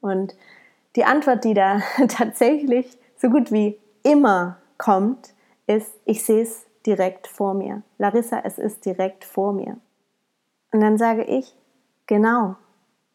Und 0.00 0.36
die 0.94 1.04
Antwort, 1.04 1.44
die 1.44 1.54
da 1.54 1.80
tatsächlich 2.08 2.96
so 3.16 3.28
gut 3.28 3.50
wie 3.50 3.78
immer 4.04 4.58
kommt, 4.78 5.34
ist, 5.66 5.92
ich 6.04 6.24
sehe 6.24 6.42
es 6.42 6.66
direkt 6.86 7.26
vor 7.26 7.54
mir. 7.54 7.82
Larissa, 7.98 8.40
es 8.44 8.58
ist 8.58 8.84
direkt 8.84 9.24
vor 9.24 9.52
mir. 9.52 9.78
Und 10.72 10.80
dann 10.80 10.96
sage 10.96 11.24
ich, 11.24 11.54
genau, 12.06 12.56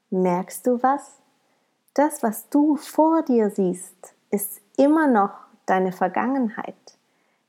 merkst 0.10 0.68
du 0.68 0.84
was? 0.84 1.23
Das, 1.94 2.24
was 2.24 2.50
du 2.50 2.76
vor 2.76 3.24
dir 3.24 3.50
siehst, 3.50 4.14
ist 4.32 4.62
immer 4.78 5.08
noch 5.08 5.32
deine 5.66 5.92
Vergangenheit. 5.92 6.76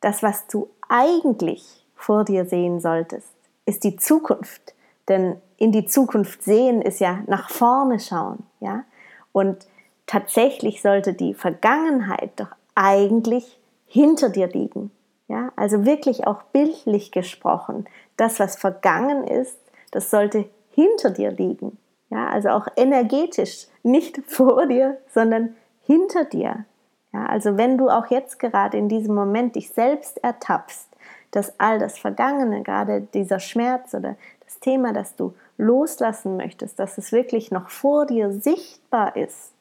Das, 0.01 0.23
was 0.23 0.47
du 0.47 0.69
eigentlich 0.89 1.87
vor 1.95 2.25
dir 2.25 2.45
sehen 2.45 2.81
solltest, 2.81 3.33
ist 3.65 3.85
die 3.85 3.97
Zukunft. 3.97 4.75
Denn 5.09 5.41
in 5.57 5.73
die 5.73 5.87
Zukunft 5.87 6.43
sehen 6.43 6.83
ist 6.83 7.01
ja 7.01 7.21
nach 7.27 7.51
vorne 7.51 8.01
schauen, 8.01 8.45
ja. 8.61 8.85
Und 9.33 9.67
tatsächlich 10.07 10.83
sollte 10.83 11.15
die 11.15 11.35
Vergangenheit 11.35 12.33
doch 12.37 12.55
eigentlich 12.75 13.59
hinter 13.87 14.29
dir 14.29 14.49
liegen. 14.49 14.91
Ja, 15.29 15.53
also 15.57 15.87
wirklich 15.87 16.27
auch 16.27 16.43
bildlich 16.45 17.11
gesprochen. 17.11 17.87
Das, 18.17 18.39
was 18.39 18.57
vergangen 18.57 19.25
ist, 19.25 19.59
das 19.91 20.11
sollte 20.11 20.49
hinter 20.71 21.11
dir 21.11 21.31
liegen. 21.31 21.79
Ja, 22.11 22.29
also 22.29 22.51
auch 22.51 22.69
energetisch, 22.77 23.67
nicht 23.85 24.19
vor 24.27 24.67
dir, 24.67 24.99
sondern 25.13 25.55
hinter 25.87 26.25
dir. 26.25 26.65
Ja, 27.13 27.27
also 27.27 27.57
wenn 27.57 27.79
du 27.79 27.89
auch 27.89 28.09
jetzt 28.09 28.41
gerade 28.41 28.77
in 28.77 28.89
diesem 28.89 29.15
Moment 29.15 29.55
dich 29.55 29.71
selbst 29.71 30.23
ertappst, 30.25 30.89
dass 31.31 31.59
all 31.59 31.79
das 31.79 31.99
Vergangene, 31.99 32.63
gerade 32.63 33.03
dieser 33.03 33.39
Schmerz 33.39 33.95
oder 33.95 34.17
das 34.45 34.59
Thema, 34.59 34.93
das 34.93 35.15
du 35.15 35.35
loslassen 35.57 36.37
möchtest, 36.37 36.79
dass 36.79 36.99
es 36.99 37.13
wirklich 37.13 37.51
noch 37.51 37.71
vor 37.71 38.07
dir 38.07 38.33
sichtbar 38.33 39.17
ist, 39.17 39.53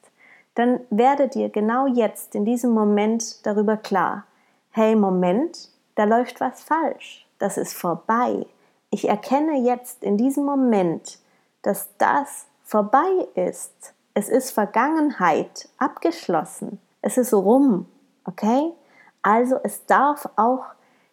dann 0.54 0.80
werde 0.90 1.28
dir 1.28 1.48
genau 1.48 1.86
jetzt 1.86 2.34
in 2.34 2.44
diesem 2.44 2.70
Moment 2.70 3.44
darüber 3.46 3.76
klar, 3.76 4.24
hey 4.70 4.96
Moment, 4.96 5.68
da 5.94 6.04
läuft 6.04 6.40
was 6.40 6.62
falsch, 6.62 7.26
das 7.38 7.56
ist 7.56 7.74
vorbei. 7.74 8.46
Ich 8.90 9.08
erkenne 9.08 9.58
jetzt 9.58 10.02
in 10.04 10.16
diesem 10.16 10.44
Moment, 10.44 11.18
dass 11.62 11.88
das 11.98 12.46
vorbei 12.62 13.26
ist. 13.34 13.94
Es 14.14 14.28
ist 14.28 14.52
Vergangenheit, 14.52 15.68
abgeschlossen. 15.76 16.80
Es 17.02 17.18
ist 17.18 17.34
rum, 17.34 17.86
okay? 18.24 18.72
Also 19.22 19.56
es 19.64 19.86
darf 19.86 20.28
auch 20.36 20.66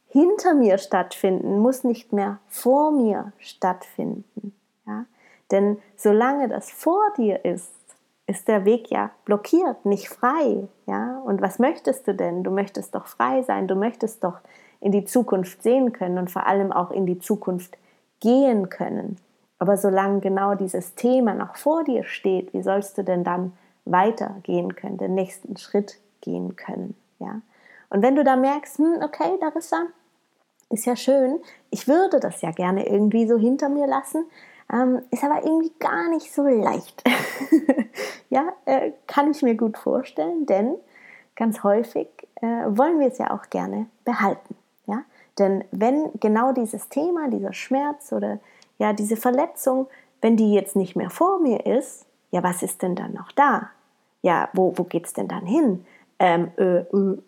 hinter 0.07 0.53
mir 0.53 0.77
stattfinden, 0.77 1.59
muss 1.59 1.83
nicht 1.83 2.13
mehr 2.13 2.37
vor 2.47 2.91
mir 2.91 3.33
stattfinden. 3.39 4.53
Ja? 4.85 5.05
Denn 5.49 5.79
solange 5.95 6.47
das 6.47 6.69
vor 6.69 7.01
dir 7.17 7.43
ist, 7.43 7.73
ist 8.27 8.47
der 8.47 8.65
Weg 8.65 8.91
ja 8.91 9.09
blockiert, 9.25 9.83
nicht 9.85 10.09
frei. 10.09 10.67
Ja? 10.85 11.19
Und 11.25 11.41
was 11.41 11.57
möchtest 11.57 12.07
du 12.07 12.13
denn? 12.13 12.43
Du 12.43 12.51
möchtest 12.51 12.93
doch 12.93 13.07
frei 13.07 13.41
sein, 13.41 13.67
du 13.67 13.75
möchtest 13.75 14.23
doch 14.23 14.39
in 14.79 14.91
die 14.91 15.05
Zukunft 15.05 15.63
sehen 15.63 15.91
können 15.91 16.17
und 16.17 16.29
vor 16.29 16.45
allem 16.45 16.71
auch 16.71 16.91
in 16.91 17.05
die 17.05 17.19
Zukunft 17.19 17.77
gehen 18.19 18.69
können. 18.69 19.17
Aber 19.61 19.77
solange 19.77 20.21
genau 20.21 20.55
dieses 20.55 20.95
Thema 20.95 21.35
noch 21.35 21.55
vor 21.55 21.83
dir 21.83 22.03
steht, 22.03 22.51
wie 22.51 22.63
sollst 22.63 22.97
du 22.97 23.03
denn 23.03 23.23
dann 23.23 23.53
weitergehen 23.85 24.75
können, 24.75 24.97
den 24.97 25.13
nächsten 25.13 25.55
Schritt 25.55 25.99
gehen 26.21 26.55
können? 26.55 26.95
Ja? 27.19 27.41
Und 27.91 28.01
wenn 28.01 28.15
du 28.15 28.23
da 28.23 28.35
merkst, 28.35 28.79
hm, 28.79 29.03
okay, 29.03 29.37
Larissa, 29.39 29.83
ist 30.71 30.87
ja 30.87 30.95
schön. 30.95 31.39
Ich 31.69 31.87
würde 31.87 32.19
das 32.19 32.41
ja 32.41 32.49
gerne 32.49 32.87
irgendwie 32.87 33.27
so 33.27 33.37
hinter 33.37 33.69
mir 33.69 33.85
lassen. 33.85 34.25
Ähm, 34.73 35.03
ist 35.11 35.23
aber 35.23 35.43
irgendwie 35.45 35.71
gar 35.77 36.09
nicht 36.09 36.33
so 36.33 36.41
leicht. 36.41 37.03
ja, 38.31 38.53
äh, 38.65 38.93
kann 39.05 39.29
ich 39.29 39.43
mir 39.43 39.53
gut 39.53 39.77
vorstellen, 39.77 40.47
denn 40.47 40.73
ganz 41.35 41.61
häufig 41.63 42.07
äh, 42.41 42.47
wollen 42.47 42.99
wir 42.99 43.09
es 43.09 43.19
ja 43.19 43.29
auch 43.29 43.47
gerne 43.51 43.85
behalten. 44.05 44.55
Ja? 44.87 45.03
Denn 45.37 45.63
wenn 45.69 46.09
genau 46.19 46.51
dieses 46.51 46.89
Thema, 46.89 47.29
dieser 47.29 47.53
Schmerz 47.53 48.11
oder 48.11 48.39
ja, 48.81 48.93
diese 48.93 49.15
Verletzung, 49.15 49.87
wenn 50.21 50.35
die 50.37 50.53
jetzt 50.53 50.75
nicht 50.75 50.95
mehr 50.95 51.09
vor 51.09 51.39
mir 51.39 51.65
ist, 51.65 52.05
ja, 52.31 52.43
was 52.43 52.63
ist 52.63 52.81
denn 52.81 52.95
dann 52.95 53.13
noch 53.13 53.31
da? 53.31 53.69
Ja, 54.21 54.49
wo, 54.53 54.73
wo 54.75 54.83
geht 54.83 55.05
es 55.05 55.13
denn 55.13 55.27
dann 55.27 55.45
hin? 55.45 55.85
ähm, 56.21 56.51
äh, 56.57 56.83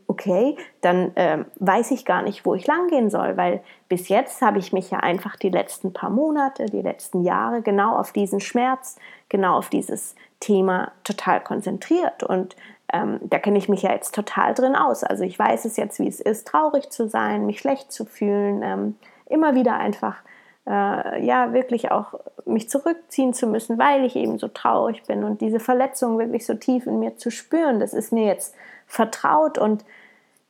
okay, 0.06 0.56
dann 0.82 1.14
ähm, 1.16 1.46
weiß 1.56 1.90
ich 1.90 2.06
gar 2.06 2.22
nicht, 2.22 2.46
wo 2.46 2.54
ich 2.54 2.68
lang 2.68 2.90
gehen 2.90 3.10
soll, 3.10 3.38
weil 3.38 3.64
bis 3.90 4.08
jetzt 4.08 4.44
habe 4.44 4.60
ich 4.60 4.72
mich 4.72 4.92
ja 4.92 5.00
einfach 5.00 5.36
die 5.36 5.50
letzten 5.50 5.94
paar 5.94 6.12
Monate, 6.12 6.68
die 6.68 6.84
letzten 6.84 7.24
Jahre 7.24 7.64
genau 7.64 7.98
auf 7.98 8.12
diesen 8.12 8.40
Schmerz, 8.40 8.98
genau 9.30 9.58
auf 9.58 9.70
dieses 9.70 10.14
Thema 10.40 10.92
total 11.04 11.42
konzentriert 11.42 12.22
und 12.22 12.56
ähm, 12.94 13.20
da 13.24 13.40
kenne 13.40 13.58
ich 13.58 13.68
mich 13.68 13.82
ja 13.82 13.94
jetzt 13.94 14.14
total 14.14 14.54
drin 14.54 14.76
aus. 14.76 15.04
Also 15.04 15.24
ich 15.24 15.40
weiß 15.40 15.66
es 15.66 15.76
jetzt, 15.76 15.98
wie 15.98 16.08
es 16.08 16.20
ist, 16.20 16.48
traurig 16.48 16.92
zu 16.92 17.10
sein, 17.10 17.48
mich 17.48 17.58
schlecht 17.58 17.92
zu 17.92 18.06
fühlen, 18.06 18.62
ähm, 18.62 18.96
immer 19.26 19.56
wieder 19.56 19.76
einfach 19.78 20.18
äh, 20.68 21.26
ja 21.26 21.54
wirklich 21.54 21.92
auch 21.92 22.14
mich 22.46 22.70
zurückziehen 22.70 23.34
zu 23.34 23.48
müssen, 23.48 23.78
weil 23.78 24.06
ich 24.06 24.16
eben 24.16 24.38
so 24.38 24.48
traurig 24.48 25.04
bin 25.04 25.24
und 25.24 25.42
diese 25.42 25.60
Verletzung 25.60 26.20
wirklich 26.20 26.46
so 26.46 26.54
tief 26.54 26.88
in 26.88 27.00
mir 27.00 27.18
zu 27.18 27.32
spüren, 27.32 27.80
das 27.80 27.94
ist 27.94 28.12
mir 28.12 28.26
jetzt 28.26 28.56
vertraut 28.86 29.58
und 29.58 29.86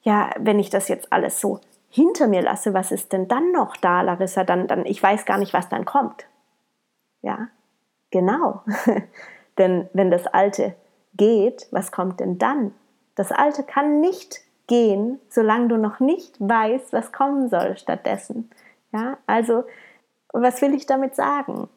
ja, 0.01 0.31
wenn 0.37 0.59
ich 0.59 0.69
das 0.69 0.87
jetzt 0.89 1.11
alles 1.13 1.39
so 1.39 1.59
hinter 1.89 2.27
mir 2.27 2.41
lasse, 2.41 2.73
was 2.73 2.91
ist 2.91 3.13
denn 3.13 3.27
dann 3.27 3.51
noch 3.51 3.77
da, 3.77 4.01
Larissa? 4.01 4.43
Dann, 4.43 4.67
dann, 4.67 4.85
ich 4.85 5.01
weiß 5.01 5.25
gar 5.25 5.37
nicht, 5.37 5.53
was 5.53 5.69
dann 5.69 5.85
kommt. 5.85 6.25
Ja, 7.21 7.47
genau. 8.11 8.63
denn 9.57 9.89
wenn 9.93 10.11
das 10.11 10.27
Alte 10.27 10.75
geht, 11.15 11.67
was 11.71 11.91
kommt 11.91 12.19
denn 12.19 12.37
dann? 12.37 12.73
Das 13.15 13.31
Alte 13.31 13.63
kann 13.63 14.01
nicht 14.01 14.41
gehen, 14.67 15.19
solange 15.29 15.67
du 15.67 15.77
noch 15.77 15.99
nicht 15.99 16.35
weißt, 16.39 16.93
was 16.93 17.11
kommen 17.11 17.49
soll 17.49 17.77
stattdessen. 17.77 18.49
Ja, 18.91 19.17
also, 19.27 19.63
was 20.41 20.61
will 20.61 20.73
ich 20.73 20.85
damit 20.85 21.15
sagen? 21.15 21.69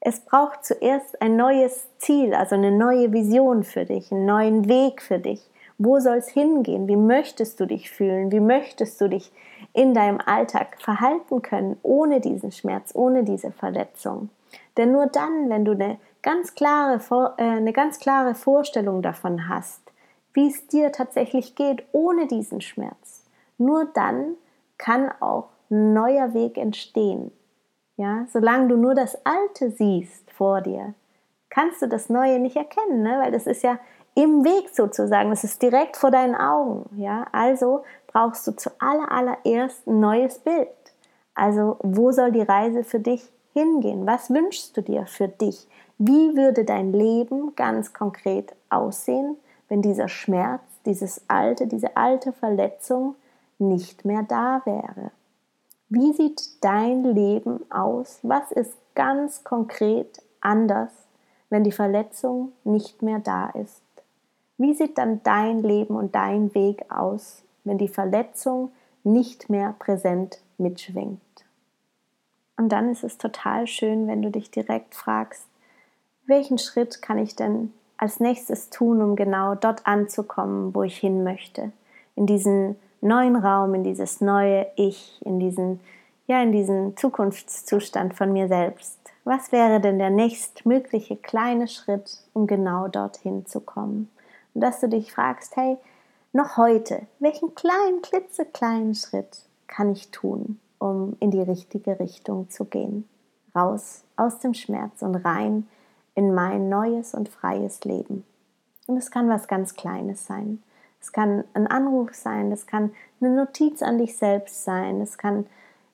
Es 0.00 0.20
braucht 0.20 0.64
zuerst 0.64 1.20
ein 1.20 1.36
neues 1.36 1.86
Ziel, 1.98 2.34
also 2.34 2.54
eine 2.54 2.70
neue 2.70 3.12
Vision 3.12 3.64
für 3.64 3.84
dich, 3.84 4.10
einen 4.10 4.24
neuen 4.24 4.68
Weg 4.68 5.02
für 5.02 5.18
dich. 5.18 5.42
Wo 5.76 5.98
soll 5.98 6.16
es 6.16 6.28
hingehen? 6.28 6.88
Wie 6.88 6.96
möchtest 6.96 7.60
du 7.60 7.66
dich 7.66 7.90
fühlen? 7.90 8.32
Wie 8.32 8.40
möchtest 8.40 9.00
du 9.00 9.08
dich 9.08 9.32
in 9.72 9.92
deinem 9.92 10.20
Alltag 10.24 10.80
verhalten 10.80 11.42
können, 11.42 11.78
ohne 11.82 12.20
diesen 12.20 12.52
Schmerz, 12.52 12.92
ohne 12.94 13.24
diese 13.24 13.50
Verletzung? 13.50 14.30
Denn 14.76 14.92
nur 14.92 15.06
dann, 15.06 15.48
wenn 15.50 15.64
du 15.64 15.72
eine 15.72 15.98
ganz 16.22 16.54
klare, 16.54 17.00
äh, 17.38 17.42
eine 17.42 17.72
ganz 17.72 17.98
klare 17.98 18.34
Vorstellung 18.34 19.02
davon 19.02 19.48
hast, 19.48 19.80
wie 20.32 20.48
es 20.48 20.66
dir 20.66 20.92
tatsächlich 20.92 21.54
geht, 21.56 21.82
ohne 21.92 22.26
diesen 22.26 22.60
Schmerz, 22.60 23.24
nur 23.58 23.86
dann 23.86 24.34
kann 24.78 25.12
auch 25.20 25.48
ein 25.70 25.92
neuer 25.92 26.34
Weg 26.34 26.56
entstehen. 26.56 27.32
Ja, 28.00 28.24
solange 28.32 28.68
du 28.68 28.76
nur 28.78 28.94
das 28.94 29.18
Alte 29.26 29.70
siehst 29.72 30.30
vor 30.30 30.62
dir, 30.62 30.94
kannst 31.50 31.82
du 31.82 31.86
das 31.86 32.08
Neue 32.08 32.38
nicht 32.38 32.56
erkennen, 32.56 33.02
ne? 33.02 33.20
weil 33.20 33.30
das 33.30 33.46
ist 33.46 33.62
ja 33.62 33.78
im 34.14 34.42
Weg 34.42 34.70
sozusagen. 34.70 35.30
Es 35.32 35.44
ist 35.44 35.60
direkt 35.60 35.98
vor 35.98 36.10
deinen 36.10 36.34
Augen. 36.34 36.88
Ja? 36.96 37.26
Also 37.32 37.84
brauchst 38.06 38.46
du 38.46 38.52
zuallererst 38.52 39.86
ein 39.86 40.00
neues 40.00 40.38
Bild. 40.38 40.68
Also 41.34 41.76
wo 41.80 42.10
soll 42.10 42.32
die 42.32 42.40
Reise 42.40 42.84
für 42.84 43.00
dich 43.00 43.30
hingehen? 43.52 44.06
Was 44.06 44.30
wünschst 44.30 44.78
du 44.78 44.80
dir 44.80 45.04
für 45.04 45.28
dich? 45.28 45.68
Wie 45.98 46.34
würde 46.34 46.64
dein 46.64 46.94
Leben 46.94 47.54
ganz 47.54 47.92
konkret 47.92 48.56
aussehen, 48.70 49.36
wenn 49.68 49.82
dieser 49.82 50.08
Schmerz, 50.08 50.62
dieses 50.86 51.20
alte, 51.28 51.66
diese 51.66 51.98
alte 51.98 52.32
Verletzung 52.32 53.14
nicht 53.58 54.06
mehr 54.06 54.22
da 54.22 54.62
wäre? 54.64 55.10
Wie 55.92 56.12
sieht 56.12 56.62
dein 56.64 57.02
Leben 57.02 57.68
aus? 57.68 58.20
Was 58.22 58.52
ist 58.52 58.78
ganz 58.94 59.42
konkret 59.42 60.22
anders, 60.40 60.92
wenn 61.48 61.64
die 61.64 61.72
Verletzung 61.72 62.52
nicht 62.62 63.02
mehr 63.02 63.18
da 63.18 63.50
ist? 63.50 63.82
Wie 64.56 64.72
sieht 64.72 64.98
dann 64.98 65.20
dein 65.24 65.64
Leben 65.64 65.96
und 65.96 66.14
dein 66.14 66.54
Weg 66.54 66.84
aus, 66.92 67.42
wenn 67.64 67.76
die 67.76 67.88
Verletzung 67.88 68.70
nicht 69.02 69.50
mehr 69.50 69.74
präsent 69.80 70.38
mitschwingt? 70.58 71.20
Und 72.56 72.68
dann 72.68 72.92
ist 72.92 73.02
es 73.02 73.18
total 73.18 73.66
schön, 73.66 74.06
wenn 74.06 74.22
du 74.22 74.30
dich 74.30 74.52
direkt 74.52 74.94
fragst, 74.94 75.48
welchen 76.24 76.58
Schritt 76.58 77.02
kann 77.02 77.18
ich 77.18 77.34
denn 77.34 77.72
als 77.96 78.20
nächstes 78.20 78.70
tun, 78.70 79.02
um 79.02 79.16
genau 79.16 79.56
dort 79.56 79.88
anzukommen, 79.88 80.72
wo 80.72 80.84
ich 80.84 80.98
hin 80.98 81.24
möchte? 81.24 81.72
In 82.14 82.26
diesen 82.26 82.76
neuen 83.00 83.36
Raum, 83.36 83.74
in 83.74 83.84
dieses 83.84 84.20
neue 84.20 84.66
Ich, 84.76 85.20
in 85.24 85.38
diesen, 85.38 85.80
ja, 86.26 86.42
in 86.42 86.52
diesen 86.52 86.96
Zukunftszustand 86.96 88.14
von 88.14 88.32
mir 88.32 88.48
selbst. 88.48 88.98
Was 89.24 89.52
wäre 89.52 89.80
denn 89.80 89.98
der 89.98 90.10
nächstmögliche 90.10 91.16
kleine 91.16 91.68
Schritt, 91.68 92.18
um 92.32 92.46
genau 92.46 92.88
dorthin 92.88 93.46
zu 93.46 93.60
kommen? 93.60 94.10
Und 94.54 94.62
dass 94.62 94.80
du 94.80 94.88
dich 94.88 95.12
fragst, 95.12 95.56
hey, 95.56 95.76
noch 96.32 96.56
heute, 96.56 97.02
welchen 97.18 97.54
kleinen, 97.54 98.02
klitzekleinen 98.02 98.94
Schritt 98.94 99.42
kann 99.66 99.90
ich 99.90 100.10
tun, 100.10 100.58
um 100.78 101.16
in 101.20 101.30
die 101.30 101.42
richtige 101.42 101.98
Richtung 102.00 102.48
zu 102.50 102.64
gehen? 102.64 103.08
Raus 103.54 104.04
aus 104.16 104.38
dem 104.38 104.54
Schmerz 104.54 105.02
und 105.02 105.16
rein 105.16 105.66
in 106.14 106.34
mein 106.34 106.68
neues 106.68 107.14
und 107.14 107.28
freies 107.28 107.84
Leben. 107.84 108.24
Und 108.86 108.96
es 108.96 109.10
kann 109.10 109.28
was 109.28 109.48
ganz 109.48 109.74
Kleines 109.74 110.26
sein. 110.26 110.62
Es 111.00 111.12
kann 111.12 111.44
ein 111.54 111.66
Anruf 111.66 112.14
sein, 112.14 112.52
es 112.52 112.66
kann 112.66 112.92
eine 113.20 113.30
Notiz 113.30 113.82
an 113.82 113.98
dich 113.98 114.16
selbst 114.16 114.64
sein, 114.64 115.00
es 115.00 115.16
kann 115.16 115.46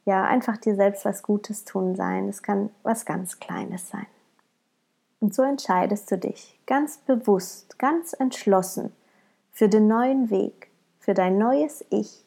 ja 0.04 0.24
einfach 0.24 0.56
dir 0.56 0.74
selbst 0.74 1.04
was 1.04 1.22
Gutes 1.22 1.64
tun 1.64 1.94
sein, 1.94 2.28
es 2.28 2.42
kann 2.42 2.70
was 2.82 3.04
ganz 3.04 3.38
Kleines 3.38 3.88
sein. 3.88 4.06
Und 5.20 5.34
so 5.34 5.42
entscheidest 5.42 6.10
du 6.10 6.18
dich 6.18 6.58
ganz 6.66 6.98
bewusst, 6.98 7.78
ganz 7.78 8.12
entschlossen 8.12 8.92
für 9.52 9.68
den 9.68 9.88
neuen 9.88 10.30
Weg, 10.30 10.70
für 10.98 11.14
dein 11.14 11.38
neues 11.38 11.84
Ich 11.90 12.24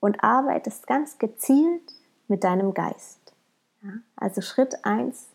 und 0.00 0.22
arbeitest 0.22 0.86
ganz 0.86 1.18
gezielt 1.18 1.94
mit 2.28 2.44
deinem 2.44 2.74
Geist. 2.74 3.32
Ja, 3.82 3.90
also 4.16 4.40
Schritt 4.40 4.84
1, 4.84 5.28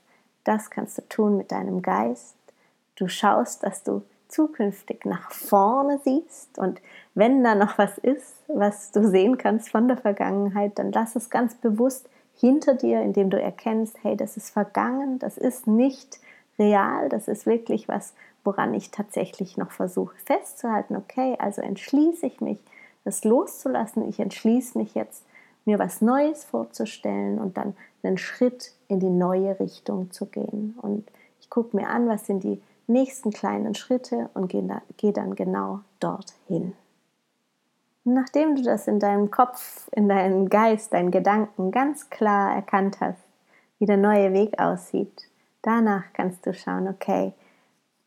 das 0.43 0.69
kannst 0.69 0.97
du 0.97 1.01
tun 1.07 1.37
mit 1.37 1.51
deinem 1.51 1.81
Geist. 1.81 2.35
Du 2.95 3.07
schaust, 3.07 3.63
dass 3.63 3.83
du 3.83 4.03
zukünftig 4.31 5.05
nach 5.05 5.31
vorne 5.31 5.99
siehst 6.03 6.57
und 6.57 6.81
wenn 7.13 7.43
da 7.43 7.55
noch 7.55 7.77
was 7.77 7.97
ist, 7.97 8.35
was 8.47 8.91
du 8.91 9.07
sehen 9.07 9.37
kannst 9.37 9.69
von 9.69 9.87
der 9.87 9.97
Vergangenheit, 9.97 10.79
dann 10.79 10.91
lass 10.91 11.15
es 11.15 11.29
ganz 11.29 11.55
bewusst 11.55 12.09
hinter 12.35 12.73
dir, 12.73 13.01
indem 13.01 13.29
du 13.29 13.39
erkennst, 13.39 13.97
hey, 14.03 14.15
das 14.15 14.37
ist 14.37 14.49
vergangen, 14.49 15.19
das 15.19 15.37
ist 15.37 15.67
nicht 15.67 16.19
real, 16.57 17.09
das 17.09 17.27
ist 17.27 17.45
wirklich 17.45 17.87
was, 17.87 18.13
woran 18.43 18.73
ich 18.73 18.91
tatsächlich 18.91 19.57
noch 19.57 19.71
versuche 19.71 20.15
festzuhalten. 20.25 20.95
Okay, 20.95 21.35
also 21.39 21.61
entschließe 21.61 22.25
ich 22.25 22.41
mich, 22.41 22.59
das 23.03 23.23
loszulassen. 23.23 24.07
Ich 24.07 24.19
entschließe 24.19 24.77
mich 24.77 24.95
jetzt, 24.95 25.25
mir 25.65 25.79
was 25.79 26.01
Neues 26.01 26.43
vorzustellen 26.43 27.39
und 27.39 27.57
dann 27.57 27.75
einen 28.03 28.17
Schritt 28.17 28.73
in 28.87 28.99
die 28.99 29.09
neue 29.09 29.59
Richtung 29.59 30.11
zu 30.11 30.25
gehen. 30.25 30.75
Und 30.81 31.07
ich 31.39 31.49
gucke 31.49 31.75
mir 31.75 31.87
an, 31.87 32.07
was 32.07 32.25
sind 32.25 32.43
die 32.43 32.61
nächsten 32.87 33.31
kleinen 33.31 33.75
Schritte 33.75 34.29
und 34.33 34.53
geh 34.97 35.11
dann 35.11 35.35
genau 35.35 35.81
dorthin. 35.99 36.73
nachdem 38.03 38.55
du 38.55 38.63
das 38.63 38.87
in 38.87 38.99
deinem 38.99 39.29
Kopf, 39.29 39.87
in 39.91 40.09
deinem 40.09 40.49
Geist, 40.49 40.93
deinen 40.93 41.11
Gedanken 41.11 41.71
ganz 41.71 42.09
klar 42.09 42.55
erkannt 42.55 42.99
hast, 42.99 43.21
wie 43.79 43.85
der 43.85 43.97
neue 43.97 44.33
Weg 44.33 44.59
aussieht, 44.59 45.29
danach 45.61 46.05
kannst 46.13 46.45
du 46.45 46.53
schauen, 46.53 46.87
okay, 46.87 47.33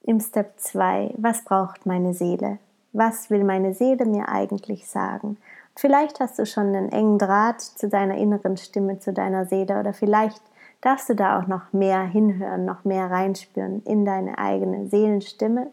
im 0.02 0.20
Step 0.20 0.58
2, 0.58 1.14
was 1.16 1.44
braucht 1.44 1.86
meine 1.86 2.12
Seele? 2.12 2.58
Was 2.92 3.30
will 3.30 3.42
meine 3.42 3.72
Seele 3.74 4.04
mir 4.04 4.28
eigentlich 4.28 4.86
sagen? 4.86 5.38
Vielleicht 5.76 6.20
hast 6.20 6.38
du 6.38 6.46
schon 6.46 6.68
einen 6.68 6.92
engen 6.92 7.18
Draht 7.18 7.60
zu 7.60 7.88
deiner 7.88 8.16
inneren 8.16 8.56
Stimme, 8.56 9.00
zu 9.00 9.12
deiner 9.12 9.46
Seele 9.46 9.80
oder 9.80 9.92
vielleicht 9.92 10.42
darfst 10.84 11.08
du 11.08 11.14
da 11.14 11.38
auch 11.38 11.46
noch 11.46 11.72
mehr 11.72 12.02
hinhören, 12.02 12.64
noch 12.64 12.84
mehr 12.84 13.10
reinspüren 13.10 13.82
in 13.84 14.04
deine 14.04 14.38
eigene 14.38 14.86
Seelenstimme. 14.86 15.68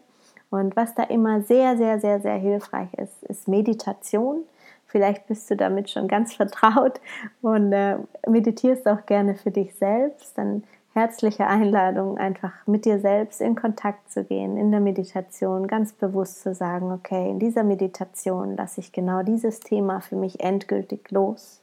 Und 0.50 0.76
was 0.76 0.94
da 0.94 1.02
immer 1.04 1.42
sehr, 1.42 1.76
sehr, 1.76 2.00
sehr, 2.00 2.20
sehr 2.20 2.36
hilfreich 2.36 2.92
ist, 2.94 3.22
ist 3.24 3.48
Meditation. 3.48 4.44
Vielleicht 4.86 5.26
bist 5.26 5.50
du 5.50 5.56
damit 5.56 5.90
schon 5.90 6.08
ganz 6.08 6.34
vertraut 6.36 7.00
und 7.40 7.72
äh, 7.72 7.98
meditierst 8.26 8.86
auch 8.88 9.06
gerne 9.06 9.34
für 9.34 9.50
dich 9.50 9.74
selbst. 9.74 10.36
Dann 10.36 10.62
herzliche 10.94 11.46
Einladung, 11.46 12.18
einfach 12.18 12.52
mit 12.66 12.84
dir 12.84 12.98
selbst 12.98 13.40
in 13.40 13.54
Kontakt 13.54 14.10
zu 14.10 14.24
gehen, 14.24 14.56
in 14.56 14.70
der 14.70 14.80
Meditation 14.80 15.66
ganz 15.66 15.92
bewusst 15.92 16.42
zu 16.42 16.54
sagen, 16.54 16.92
okay, 16.92 17.30
in 17.30 17.38
dieser 17.38 17.64
Meditation 17.64 18.56
lasse 18.56 18.80
ich 18.80 18.92
genau 18.92 19.22
dieses 19.22 19.60
Thema 19.60 20.00
für 20.00 20.16
mich 20.16 20.40
endgültig 20.40 21.10
los. 21.10 21.62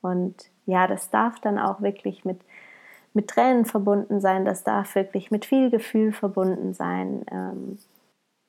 Und 0.00 0.50
ja, 0.66 0.86
das 0.86 1.10
darf 1.10 1.40
dann 1.40 1.58
auch 1.58 1.80
wirklich 1.80 2.24
mit, 2.24 2.40
mit 3.14 3.28
Tränen 3.28 3.64
verbunden 3.64 4.20
sein, 4.20 4.44
das 4.44 4.64
darf 4.64 4.94
wirklich 4.94 5.30
mit 5.30 5.44
viel 5.44 5.70
Gefühl 5.70 6.12
verbunden 6.12 6.74
sein. 6.74 7.24
Ähm, 7.30 7.78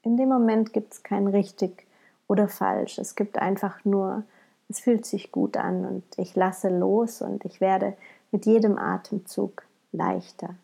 in 0.03 0.17
dem 0.17 0.29
Moment 0.29 0.73
gibt 0.73 0.93
es 0.93 1.03
kein 1.03 1.27
richtig 1.27 1.85
oder 2.27 2.47
falsch. 2.47 2.97
Es 2.97 3.15
gibt 3.15 3.39
einfach 3.39 3.83
nur, 3.83 4.23
es 4.69 4.79
fühlt 4.79 5.05
sich 5.05 5.31
gut 5.31 5.57
an 5.57 5.85
und 5.85 6.03
ich 6.17 6.35
lasse 6.35 6.69
los 6.69 7.21
und 7.21 7.43
ich 7.45 7.59
werde 7.59 7.95
mit 8.31 8.45
jedem 8.45 8.77
Atemzug 8.77 9.63
leichter. 9.91 10.55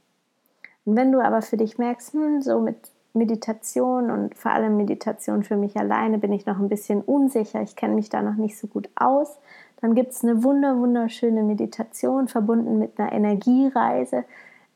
Und 0.86 0.96
wenn 0.96 1.12
du 1.12 1.20
aber 1.20 1.42
für 1.42 1.58
dich 1.58 1.78
merkst, 1.78 2.14
hm, 2.14 2.42
so 2.42 2.60
mit 2.60 2.78
Meditation 3.14 4.12
und 4.12 4.36
vor 4.36 4.52
allem 4.52 4.78
Meditation 4.78 5.44
für 5.44 5.56
mich 5.56 5.78
alleine 5.78 6.18
bin 6.20 6.34
ich 6.34 6.46
noch 6.46 6.60
ein 6.60 6.70
bisschen 6.70 7.02
unsicher, 7.02 7.62
ich 7.62 7.75
kenne 7.75 7.96
mich 7.96 8.10
da 8.10 8.22
noch 8.22 8.36
nicht 8.36 8.58
so 8.58 8.68
gut 8.68 8.90
aus, 8.96 9.38
dann 9.86 9.94
gibt 9.94 10.13
es 10.13 10.24
eine 10.24 10.44
wunder, 10.44 10.80
wunderschöne 10.80 11.44
Meditation 11.44 12.27
verbunden 12.27 12.80
mit 12.80 13.00
einer 13.00 13.12
Energiereise 13.12 14.25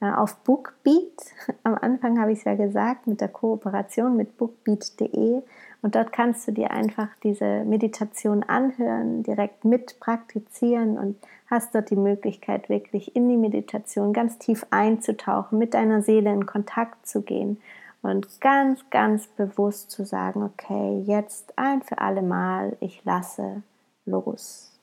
äh, 0.02 0.12
auf 0.12 0.36
Bookbeat. 0.44 1.34
Am 1.64 1.74
Anfang 1.74 2.22
habe 2.22 2.32
ich 2.32 2.40
es 2.40 2.44
ja 2.44 2.54
gesagt, 2.54 3.08
mit 3.08 3.20
der 3.20 3.30
Kooperation 3.30 4.16
mit 4.16 4.38
bookbeat.de 4.38 5.42
und 5.82 5.96
dort 5.96 6.12
kannst 6.12 6.48
du 6.48 6.52
dir 6.52 6.70
einfach 6.70 7.08
diese 7.24 7.64
Meditation 7.64 8.44
anhören, 8.44 9.24
direkt 9.24 9.66
mit 9.66 10.00
praktizieren 10.00 11.00
und 11.00 11.16
hast 11.48 11.74
dort 11.74 11.90
die 11.90 11.96
Möglichkeit, 11.96 12.70
wirklich 12.70 13.16
in 13.16 13.28
die 13.30 13.38
Meditation 13.38 14.14
ganz 14.14 14.38
tief 14.38 14.64
einzutauchen, 14.70 15.58
mit 15.58 15.74
deiner 15.74 16.04
Seele 16.04 16.32
in 16.32 16.46
Kontakt 16.46 17.08
zu 17.08 17.24
gehen 17.24 17.60
und 18.04 18.42
ganz, 18.42 18.88
ganz 18.92 19.26
bewusst 19.26 19.90
zu 19.90 20.06
sagen, 20.06 20.44
okay, 20.44 21.02
jetzt 21.08 21.58
ein 21.58 21.82
für 21.82 21.98
alle 21.98 22.22
Mal, 22.22 22.78
ich 22.80 23.04
lasse 23.06 23.64
los. 24.06 24.79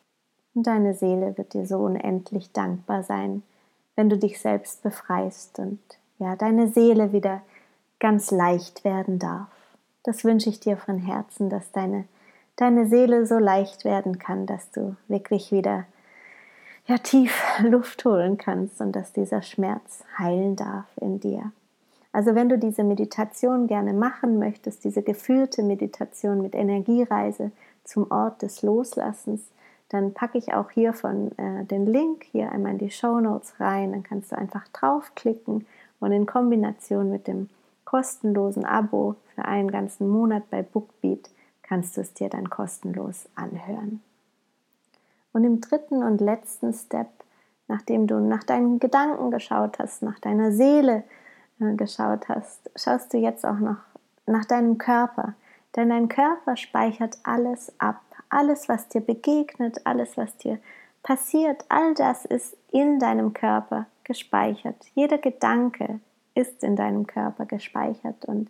Und 0.57 0.67
deine 0.67 0.95
Seele 0.95 1.37
wird 1.37 1.53
dir 1.53 1.67
so 1.67 1.77
unendlich 1.81 2.51
dankbar 2.51 3.03
sein, 3.03 3.43
wenn 3.95 4.09
du 4.09 4.17
dich 4.17 4.41
selbst 4.41 4.83
befreist 4.83 5.59
und 5.59 5.79
ja, 6.19 6.35
deine 6.35 6.69
Seele 6.69 7.13
wieder 7.13 7.43
ganz 8.01 8.31
leicht 8.31 8.83
werden 8.83 9.19
darf. 9.19 9.49
Das 10.03 10.25
wünsche 10.25 10.49
ich 10.49 10.59
dir 10.59 10.79
von 10.79 10.99
Herzen, 10.99 11.51
dass 11.51 11.73
deine, 11.73 12.05
deine 12.57 12.87
Seele 12.87 13.27
so 13.27 13.39
leicht 13.39 13.85
werden 13.85 14.19
kann, 14.19 14.47
dass 14.47 14.71
du 14.71 14.97
wirklich 15.09 15.53
wieder 15.53 15.85
ja, 16.87 16.97
tief 16.97 17.39
Luft 17.63 18.07
holen 18.07 18.39
kannst 18.39 18.81
und 18.81 18.93
dass 18.93 19.13
dieser 19.13 19.43
Schmerz 19.43 20.05
heilen 20.19 20.57
darf 20.57 20.87
in 20.97 21.21
dir. 21.21 21.53
Also 22.13 22.35
wenn 22.35 22.49
du 22.49 22.57
diese 22.57 22.83
Meditation 22.83 23.67
gerne 23.67 23.93
machen 23.93 24.39
möchtest, 24.39 24.85
diese 24.85 25.03
geführte 25.03 25.63
Meditation 25.63 26.41
mit 26.41 26.55
Energiereise 26.55 27.51
zum 27.85 28.11
Ort 28.11 28.41
des 28.41 28.63
Loslassens, 28.63 29.43
dann 29.89 30.15
packe 30.15 30.39
ich 30.39 30.53
auch 30.53 30.71
hier 30.71 30.93
von 30.93 31.31
äh, 31.39 31.65
den 31.65 31.87
Link 31.87 32.25
hier 32.25 32.51
einmal 32.51 32.73
in 32.73 32.79
die 32.79 32.91
Show 32.91 33.21
Notes 33.21 33.61
rein. 33.61 33.93
Dann 33.93 34.03
kannst 34.03 34.33
du 34.33 34.39
einfach 34.39 34.67
draufklicken 34.69 35.67
und 36.01 36.13
in 36.13 36.27
Kombination 36.27 37.11
mit 37.11 37.27
dem 37.27 37.49
kostenlosen 37.85 38.65
Abo 38.65 39.15
für 39.35 39.45
einen 39.45 39.71
ganzen 39.71 40.09
Monat 40.09 40.51
bei 40.51 40.63
Bookbeat 40.63 41.31
kannst 41.63 41.97
du 41.97 42.01
es 42.01 42.15
dir 42.15 42.29
dann 42.29 42.51
kostenlos 42.51 43.29
anhören. 43.35 44.03
Und 45.33 45.45
im 45.45 45.61
dritten 45.61 46.03
und 46.03 46.21
letzten 46.21 46.73
Step, 46.73 47.09
nachdem 47.69 48.07
du 48.07 48.21
nach 48.21 48.45
deinen 48.45 48.79
Gedanken 48.79 49.31
geschaut 49.31 49.79
hast, 49.79 50.03
nach 50.03 50.19
deiner 50.21 50.53
Seele 50.53 51.05
äh, 51.61 51.75
geschaut 51.75 52.29
hast, 52.29 52.71
schaust 52.77 53.13
du 53.13 53.19
jetzt 53.19 53.45
auch 53.45 53.59
noch 53.59 53.79
nach 54.27 54.45
deinem 54.45 54.79
Körper. 54.79 55.35
Denn 55.75 55.91
dein 55.91 56.09
Körper 56.09 56.57
speichert 56.57 57.19
alles 57.23 57.73
ab. 57.79 58.01
Alles, 58.29 58.69
was 58.69 58.89
dir 58.89 59.01
begegnet, 59.01 59.81
alles, 59.85 60.17
was 60.17 60.37
dir 60.37 60.59
passiert, 61.03 61.65
all 61.69 61.95
das 61.95 62.25
ist 62.25 62.57
in 62.71 62.99
deinem 62.99 63.33
Körper 63.33 63.87
gespeichert. 64.05 64.77
Jeder 64.95 65.19
Gedanke, 65.19 66.01
ist 66.37 66.63
in 66.63 66.77
deinem 66.77 67.07
Körper 67.07 67.47
gespeichert. 67.47 68.25
Und 68.25 68.49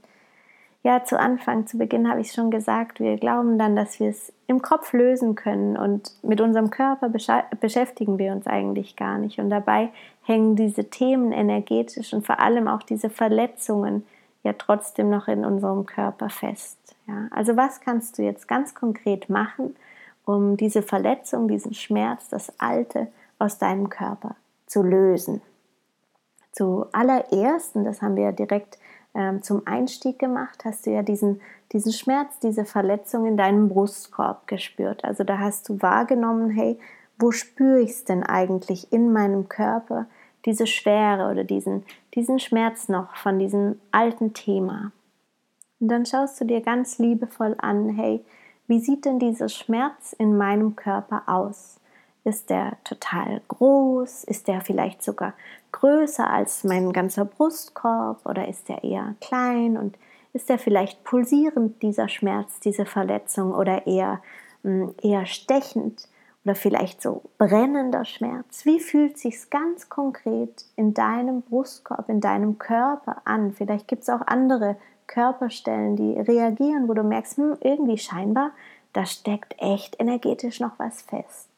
ja, 0.82 1.04
zu 1.04 1.18
Anfang, 1.18 1.66
zu 1.66 1.78
Beginn 1.78 2.10
habe 2.10 2.20
ich 2.20 2.32
schon 2.32 2.50
gesagt, 2.50 3.00
wir 3.00 3.16
glauben 3.16 3.58
dann, 3.58 3.74
dass 3.74 3.98
wir 3.98 4.10
es 4.10 4.32
im 4.46 4.60
Kopf 4.60 4.92
lösen 4.92 5.34
können 5.34 5.76
und 5.76 6.12
mit 6.22 6.40
unserem 6.40 6.70
Körper 6.70 7.08
beschäftigen 7.08 8.18
wir 8.18 8.32
uns 8.32 8.46
eigentlich 8.46 8.96
gar 8.96 9.18
nicht. 9.18 9.38
Und 9.38 9.50
dabei 9.50 9.90
hängen 10.22 10.56
diese 10.56 10.90
Themen 10.90 11.32
energetisch 11.32 12.12
und 12.12 12.26
vor 12.26 12.40
allem 12.40 12.68
auch 12.68 12.82
diese 12.82 13.10
Verletzungen 13.10 14.04
ja 14.42 14.52
trotzdem 14.52 15.08
noch 15.08 15.28
in 15.28 15.44
unserem 15.44 15.86
Körper 15.86 16.28
fest. 16.28 16.85
Ja, 17.06 17.28
also 17.30 17.56
was 17.56 17.80
kannst 17.80 18.18
du 18.18 18.22
jetzt 18.22 18.48
ganz 18.48 18.74
konkret 18.74 19.28
machen, 19.28 19.76
um 20.24 20.56
diese 20.56 20.82
Verletzung, 20.82 21.48
diesen 21.48 21.74
Schmerz, 21.74 22.28
das 22.28 22.52
Alte 22.58 23.08
aus 23.38 23.58
deinem 23.58 23.88
Körper 23.88 24.34
zu 24.66 24.82
lösen? 24.82 25.40
Zuallererst, 26.52 27.76
und 27.76 27.84
das 27.84 28.02
haben 28.02 28.16
wir 28.16 28.24
ja 28.24 28.32
direkt 28.32 28.78
ähm, 29.14 29.42
zum 29.42 29.66
Einstieg 29.66 30.18
gemacht, 30.18 30.64
hast 30.64 30.86
du 30.86 30.90
ja 30.90 31.02
diesen, 31.02 31.40
diesen 31.72 31.92
Schmerz, 31.92 32.38
diese 32.40 32.64
Verletzung 32.64 33.26
in 33.26 33.36
deinem 33.36 33.68
Brustkorb 33.68 34.46
gespürt. 34.46 35.04
Also 35.04 35.22
da 35.22 35.38
hast 35.38 35.68
du 35.68 35.80
wahrgenommen, 35.82 36.50
hey, 36.50 36.78
wo 37.18 37.30
spüre 37.30 37.80
ich 37.80 37.90
es 37.90 38.04
denn 38.04 38.22
eigentlich 38.22 38.92
in 38.92 39.12
meinem 39.12 39.48
Körper, 39.48 40.06
diese 40.44 40.66
Schwere 40.66 41.30
oder 41.30 41.44
diesen, 41.44 41.84
diesen 42.14 42.38
Schmerz 42.38 42.88
noch 42.88 43.16
von 43.16 43.38
diesem 43.38 43.80
alten 43.90 44.32
Thema. 44.32 44.92
Und 45.80 45.88
dann 45.88 46.06
schaust 46.06 46.40
du 46.40 46.44
dir 46.44 46.60
ganz 46.60 46.98
liebevoll 46.98 47.54
an, 47.58 47.90
hey, 47.90 48.24
wie 48.66 48.80
sieht 48.80 49.04
denn 49.04 49.18
dieser 49.18 49.48
Schmerz 49.48 50.12
in 50.12 50.36
meinem 50.36 50.74
Körper 50.74 51.22
aus? 51.26 51.78
Ist 52.24 52.50
der 52.50 52.76
total 52.82 53.40
groß? 53.46 54.24
Ist 54.24 54.48
der 54.48 54.60
vielleicht 54.60 55.02
sogar 55.02 55.34
größer 55.70 56.28
als 56.28 56.64
mein 56.64 56.92
ganzer 56.92 57.24
Brustkorb 57.24 58.26
oder 58.26 58.48
ist 58.48 58.68
der 58.68 58.82
eher 58.82 59.14
klein 59.20 59.76
und 59.76 59.96
ist 60.32 60.48
der 60.48 60.58
vielleicht 60.58 61.04
pulsierend, 61.04 61.80
dieser 61.82 62.08
Schmerz, 62.08 62.58
diese 62.60 62.84
Verletzung 62.84 63.54
oder 63.54 63.86
eher, 63.86 64.20
hm, 64.62 64.94
eher 65.00 65.26
stechend 65.26 66.08
oder 66.44 66.54
vielleicht 66.54 67.00
so 67.00 67.22
brennender 67.38 68.04
Schmerz? 68.04 68.64
Wie 68.64 68.80
fühlt 68.80 69.18
sich 69.18 69.48
ganz 69.50 69.88
konkret 69.88 70.64
in 70.74 70.94
deinem 70.94 71.42
Brustkorb, 71.42 72.08
in 72.08 72.20
deinem 72.20 72.58
Körper 72.58 73.22
an? 73.24 73.52
Vielleicht 73.52 73.86
gibt 73.86 74.02
es 74.02 74.10
auch 74.10 74.22
andere 74.26 74.76
Körperstellen, 75.06 75.96
die 75.96 76.18
reagieren, 76.18 76.88
wo 76.88 76.94
du 76.94 77.02
merkst, 77.02 77.36
hm, 77.36 77.56
irgendwie 77.60 77.98
scheinbar, 77.98 78.50
da 78.92 79.04
steckt 79.06 79.54
echt 79.58 80.00
energetisch 80.00 80.60
noch 80.60 80.78
was 80.78 81.02
fest. 81.02 81.48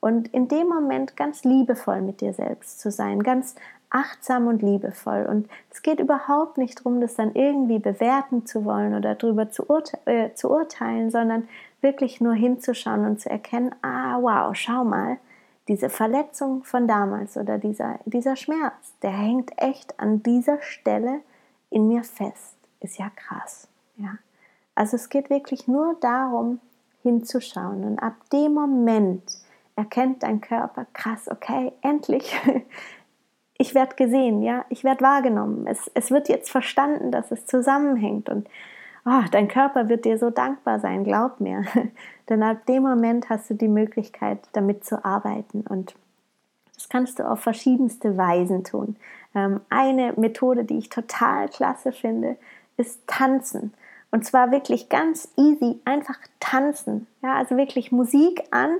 Und 0.00 0.28
in 0.28 0.48
dem 0.48 0.68
Moment 0.68 1.16
ganz 1.16 1.44
liebevoll 1.44 2.02
mit 2.02 2.20
dir 2.20 2.32
selbst 2.32 2.80
zu 2.80 2.90
sein, 2.90 3.22
ganz 3.22 3.56
achtsam 3.90 4.46
und 4.46 4.62
liebevoll. 4.62 5.26
Und 5.28 5.48
es 5.70 5.82
geht 5.82 5.98
überhaupt 5.98 6.58
nicht 6.58 6.78
darum, 6.78 7.00
das 7.00 7.14
dann 7.14 7.34
irgendwie 7.34 7.78
bewerten 7.78 8.46
zu 8.46 8.64
wollen 8.64 8.94
oder 8.94 9.14
darüber 9.14 9.50
zu, 9.50 9.68
urte 9.68 9.98
äh, 10.04 10.34
zu 10.34 10.50
urteilen, 10.50 11.10
sondern 11.10 11.48
wirklich 11.80 12.20
nur 12.20 12.34
hinzuschauen 12.34 13.06
und 13.06 13.20
zu 13.20 13.30
erkennen, 13.30 13.74
ah, 13.82 14.18
wow, 14.20 14.54
schau 14.54 14.84
mal, 14.84 15.18
diese 15.68 15.90
Verletzung 15.90 16.64
von 16.64 16.86
damals 16.86 17.36
oder 17.36 17.58
dieser, 17.58 17.98
dieser 18.04 18.36
Schmerz, 18.36 18.94
der 19.02 19.10
hängt 19.10 19.52
echt 19.56 19.98
an 20.00 20.22
dieser 20.22 20.60
Stelle 20.62 21.20
in 21.70 21.88
mir 21.88 22.04
fest. 22.04 22.56
Ist 22.80 22.98
ja 22.98 23.10
krass. 23.10 23.68
Ja. 23.96 24.18
Also 24.74 24.96
es 24.96 25.08
geht 25.08 25.30
wirklich 25.30 25.66
nur 25.66 25.96
darum, 26.00 26.60
hinzuschauen. 27.02 27.84
Und 27.84 27.98
ab 27.98 28.14
dem 28.32 28.54
Moment 28.54 29.22
erkennt 29.76 30.22
dein 30.22 30.40
Körper, 30.40 30.86
krass, 30.92 31.28
okay, 31.28 31.72
endlich 31.82 32.34
ich 33.58 33.74
werde 33.74 33.96
gesehen, 33.96 34.40
ja, 34.40 34.64
ich 34.70 34.84
werde 34.84 35.02
wahrgenommen. 35.02 35.66
Es, 35.66 35.90
es 35.94 36.10
wird 36.10 36.28
jetzt 36.28 36.50
verstanden, 36.50 37.10
dass 37.10 37.32
es 37.32 37.44
zusammenhängt 37.44 38.28
und 38.28 38.48
oh, 39.04 39.22
dein 39.32 39.48
Körper 39.48 39.88
wird 39.88 40.04
dir 40.04 40.16
so 40.16 40.30
dankbar 40.30 40.78
sein, 40.78 41.04
glaub 41.04 41.40
mir. 41.40 41.64
Denn 42.28 42.42
ab 42.42 42.64
dem 42.66 42.84
Moment 42.84 43.28
hast 43.28 43.50
du 43.50 43.54
die 43.54 43.68
Möglichkeit, 43.68 44.38
damit 44.52 44.84
zu 44.84 45.04
arbeiten 45.04 45.62
und 45.68 45.96
das 46.78 46.88
kannst 46.88 47.18
du 47.18 47.28
auf 47.28 47.40
verschiedenste 47.40 48.16
Weisen 48.16 48.62
tun. 48.62 48.96
Ähm, 49.34 49.60
eine 49.68 50.14
Methode, 50.16 50.64
die 50.64 50.78
ich 50.78 50.88
total 50.88 51.48
klasse 51.48 51.90
finde, 51.90 52.36
ist 52.76 53.00
Tanzen. 53.08 53.74
Und 54.12 54.24
zwar 54.24 54.52
wirklich 54.52 54.88
ganz 54.88 55.28
easy, 55.36 55.80
einfach 55.84 56.18
tanzen. 56.38 57.08
Ja, 57.20 57.34
also 57.34 57.56
wirklich 57.56 57.90
Musik 57.90 58.42
an 58.52 58.70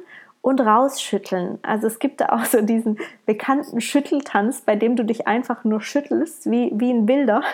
und 0.48 0.60
rausschütteln. 0.60 1.58
Also 1.60 1.86
es 1.86 1.98
gibt 1.98 2.22
da 2.22 2.30
auch 2.30 2.46
so 2.46 2.62
diesen 2.62 2.98
bekannten 3.26 3.82
Schütteltanz, 3.82 4.62
bei 4.62 4.76
dem 4.76 4.96
du 4.96 5.04
dich 5.04 5.26
einfach 5.26 5.62
nur 5.64 5.82
schüttelst, 5.82 6.50
wie, 6.50 6.72
wie 6.74 6.90
ein 6.90 7.06
Wilder. 7.06 7.42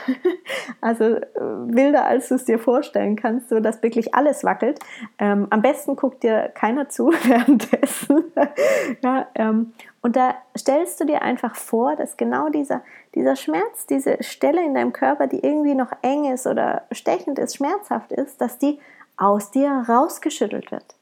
Also 0.81 1.05
äh, 1.05 1.21
wilder, 1.41 2.05
als 2.05 2.29
du 2.29 2.35
es 2.35 2.45
dir 2.45 2.59
vorstellen 2.59 3.17
kannst, 3.17 3.49
so 3.49 3.61
dass 3.61 3.83
wirklich 3.83 4.15
alles 4.15 4.45
wackelt. 4.45 4.79
Ähm, 5.19 5.47
am 5.51 5.63
besten 5.63 5.97
guckt 5.97 6.23
dir 6.23 6.51
keiner 6.55 6.89
zu 6.89 7.09
währenddessen. 7.25 8.25
ja, 9.03 9.27
ähm, 9.35 9.73
und 10.03 10.17
da 10.17 10.35
stellst 10.57 11.01
du 11.01 11.07
dir 11.07 11.23
einfach 11.23 11.57
vor, 11.57 11.97
dass 11.97 12.17
genau 12.17 12.51
dieser, 12.51 12.83
dieser 13.15 13.37
Schmerz, 13.37 13.87
diese 13.87 14.23
Stelle 14.23 14.65
in 14.65 14.75
deinem 14.75 14.93
Körper, 14.93 15.27
die 15.27 15.41
irgendwie 15.41 15.75
noch 15.75 15.91
eng 16.03 16.31
ist 16.33 16.47
oder 16.47 16.83
stechend 16.93 17.39
ist, 17.39 17.57
schmerzhaft 17.57 18.13
ist, 18.13 18.41
dass 18.41 18.59
die 18.59 18.79
aus 19.17 19.51
dir 19.51 19.85
rausgeschüttelt 19.89 20.71
wird. 20.71 20.94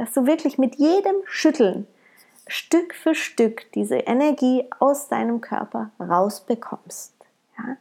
Dass 0.00 0.14
du 0.14 0.24
wirklich 0.24 0.56
mit 0.56 0.76
jedem 0.76 1.16
Schütteln 1.26 1.86
Stück 2.46 2.94
für 2.94 3.14
Stück 3.14 3.70
diese 3.72 3.96
Energie 3.96 4.64
aus 4.78 5.08
deinem 5.08 5.42
Körper 5.42 5.90
rausbekommst. 6.00 7.14
Ja? 7.58 7.76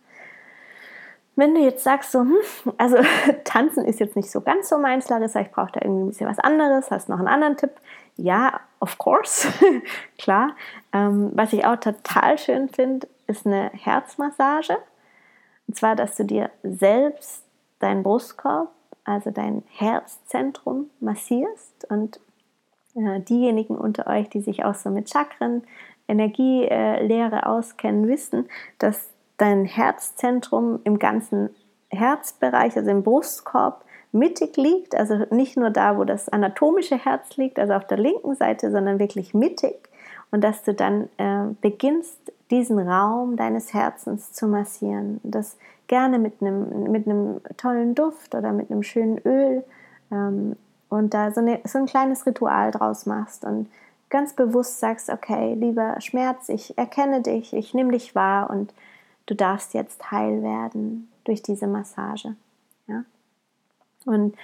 Wenn 1.38 1.56
du 1.56 1.62
jetzt 1.62 1.86
sagst, 1.86 2.12
so, 2.12 2.20
hm, 2.20 2.36
also 2.78 2.98
tanzen 3.46 3.86
ist 3.86 4.02
jetzt 4.02 4.18
nicht 4.18 4.30
so 4.30 4.42
ganz 4.42 4.68
so 4.68 4.78
meins, 4.78 5.08
Larissa, 5.08 5.40
ich 5.40 5.50
brauche 5.50 5.72
da 5.72 5.80
irgendwie 5.82 6.04
ein 6.04 6.08
bisschen 6.10 6.28
was 6.28 6.40
anderes, 6.40 6.92
hast 6.92 7.08
noch 7.08 7.20
einen 7.20 7.30
anderen 7.30 7.56
Tipp? 7.56 7.72
Ja, 8.18 8.60
of 8.82 8.98
course, 8.98 9.48
klar. 10.18 10.58
Ähm, 10.92 11.32
was 11.36 11.54
ich 11.54 11.66
auch 11.66 11.78
total 11.78 12.38
schön 12.38 12.68
finde, 12.68 13.08
ist 13.28 13.46
eine 13.46 13.72
Herzmassage. 13.74 14.78
Und 15.70 15.78
zwar, 15.78 15.96
dass 15.96 16.18
du 16.18 16.26
dir 16.26 16.52
selbst 16.64 17.46
deinen 17.80 18.04
Brustkorb 18.04 18.74
also 19.10 19.32
dein 19.32 19.64
Herzzentrum 19.70 20.90
massierst 21.00 21.90
und 21.90 22.20
äh, 22.96 23.20
diejenigen 23.22 23.78
unter 23.78 24.08
euch, 24.08 24.30
die 24.30 24.42
sich 24.42 24.66
auch 24.66 24.76
so 24.76 24.90
mit 24.90 25.10
Chakren, 25.10 25.64
Energielehre 26.08 27.36
äh, 27.38 27.44
auskennen, 27.44 28.08
wissen, 28.08 28.48
dass 28.78 29.10
dein 29.38 29.66
Herzzentrum 29.66 30.80
im 30.84 31.00
ganzen 31.00 31.50
Herzbereich, 31.90 32.76
also 32.76 32.90
im 32.90 33.04
Brustkorb, 33.04 33.86
mittig 34.12 34.58
liegt, 34.58 34.96
also 34.96 35.26
nicht 35.30 35.56
nur 35.56 35.70
da, 35.70 35.98
wo 35.98 36.04
das 36.04 36.30
anatomische 36.30 36.98
Herz 36.98 37.38
liegt, 37.38 37.60
also 37.60 37.74
auf 37.74 37.86
der 37.86 38.00
linken 38.00 38.36
Seite, 38.36 38.72
sondern 38.72 39.00
wirklich 39.00 39.34
mittig 39.34 39.90
und 40.32 40.44
dass 40.44 40.64
du 40.64 40.74
dann 40.74 41.10
äh, 41.18 41.46
beginnst, 41.62 42.18
diesen 42.50 42.80
Raum 42.80 43.38
deines 43.38 43.74
Herzens 43.74 44.34
zu 44.34 44.48
massieren. 44.48 45.20
Das 45.24 45.58
gerne 45.90 46.20
mit 46.20 46.42
einem, 46.42 46.90
mit 46.92 47.06
einem 47.06 47.42
tollen 47.58 47.96
Duft 47.96 48.34
oder 48.34 48.54
mit 48.54 48.72
einem 48.72 48.84
schönen 48.84 49.18
Öl 49.26 49.66
ähm, 50.12 50.56
und 50.88 51.14
da 51.14 51.32
so, 51.32 51.42
eine, 51.42 51.60
so 51.66 51.80
ein 51.80 51.86
kleines 51.88 52.26
Ritual 52.26 52.72
draus 52.72 53.06
machst 53.06 53.44
und 53.44 53.68
ganz 54.10 54.34
bewusst 54.34 54.80
sagst, 54.80 55.10
okay, 55.10 55.56
lieber 55.56 56.00
Schmerz, 56.00 56.48
ich 56.48 56.78
erkenne 56.78 57.22
dich, 57.22 57.54
ich 57.54 57.74
nehme 57.74 57.92
dich 57.92 58.16
wahr 58.16 58.50
und 58.50 58.74
du 59.26 59.36
darfst 59.36 59.74
jetzt 59.74 60.12
heil 60.12 60.42
werden 60.42 61.12
durch 61.26 61.44
diese 61.44 61.68
Massage. 61.68 62.36
Ja? 62.88 63.04
Und 64.06 64.36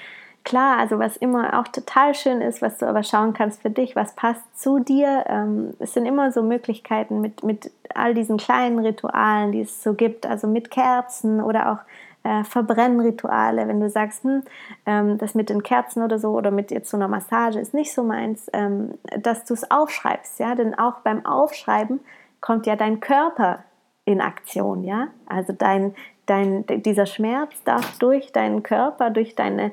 klar, 0.46 0.78
also 0.78 1.00
was 1.00 1.18
immer 1.18 1.60
auch 1.60 1.68
total 1.68 2.14
schön 2.14 2.40
ist, 2.40 2.62
was 2.62 2.78
du 2.78 2.88
aber 2.88 3.04
schauen 3.04 3.34
kannst 3.34 3.62
für 3.62 3.70
dich, 3.70 3.96
was 3.96 4.16
passt 4.16 4.44
zu 4.58 4.80
dir. 4.80 5.26
Ähm, 5.28 5.74
es 5.80 5.94
sind 5.94 6.06
immer 6.06 6.32
so 6.32 6.44
Möglichkeiten 6.44 7.20
mit, 7.20 7.44
mit 7.44 7.72
all 7.94 8.14
diesen 8.14 8.38
kleinen 8.38 8.80
Ritualen, 8.80 9.52
die 9.52 9.62
es 9.62 9.84
so 9.84 9.94
gibt, 9.94 10.26
also 10.26 10.48
mit 10.48 10.72
Kerzen 10.72 11.42
oder 11.42 11.72
auch 11.72 11.80
äh, 12.24 12.44
Verbrennrituale, 12.44 13.68
wenn 13.68 13.80
du 13.80 13.90
sagst, 13.90 14.24
hm, 14.24 14.44
ähm, 14.86 15.18
das 15.18 15.36
mit 15.36 15.50
den 15.50 15.64
Kerzen 15.64 16.04
oder 16.04 16.20
so 16.20 16.30
oder 16.30 16.52
mit 16.52 16.72
jetzt 16.72 16.90
so 16.90 16.98
einer 16.98 17.08
Massage 17.08 17.60
ist 17.60 17.74
nicht 17.74 17.94
so 17.94 18.04
meins, 18.04 18.50
ähm, 18.54 18.94
dass 19.18 19.46
du 19.46 19.54
es 19.54 19.70
aufschreibst, 19.70 20.40
ja, 20.40 20.56
denn 20.56 20.78
auch 20.78 21.00
beim 21.00 21.26
Aufschreiben 21.26 22.00
kommt 22.40 22.68
ja 22.68 22.76
dein 22.76 23.00
Körper 23.00 23.64
in 24.06 24.22
Aktion, 24.22 24.84
ja, 24.84 25.08
also 25.26 25.54
dein, 25.54 25.96
dein, 26.28 26.66
dieser 26.68 27.08
Schmerz 27.08 27.64
darf 27.64 27.98
durch 27.98 28.32
deinen 28.32 28.62
Körper, 28.62 29.10
durch 29.10 29.36
deine 29.36 29.72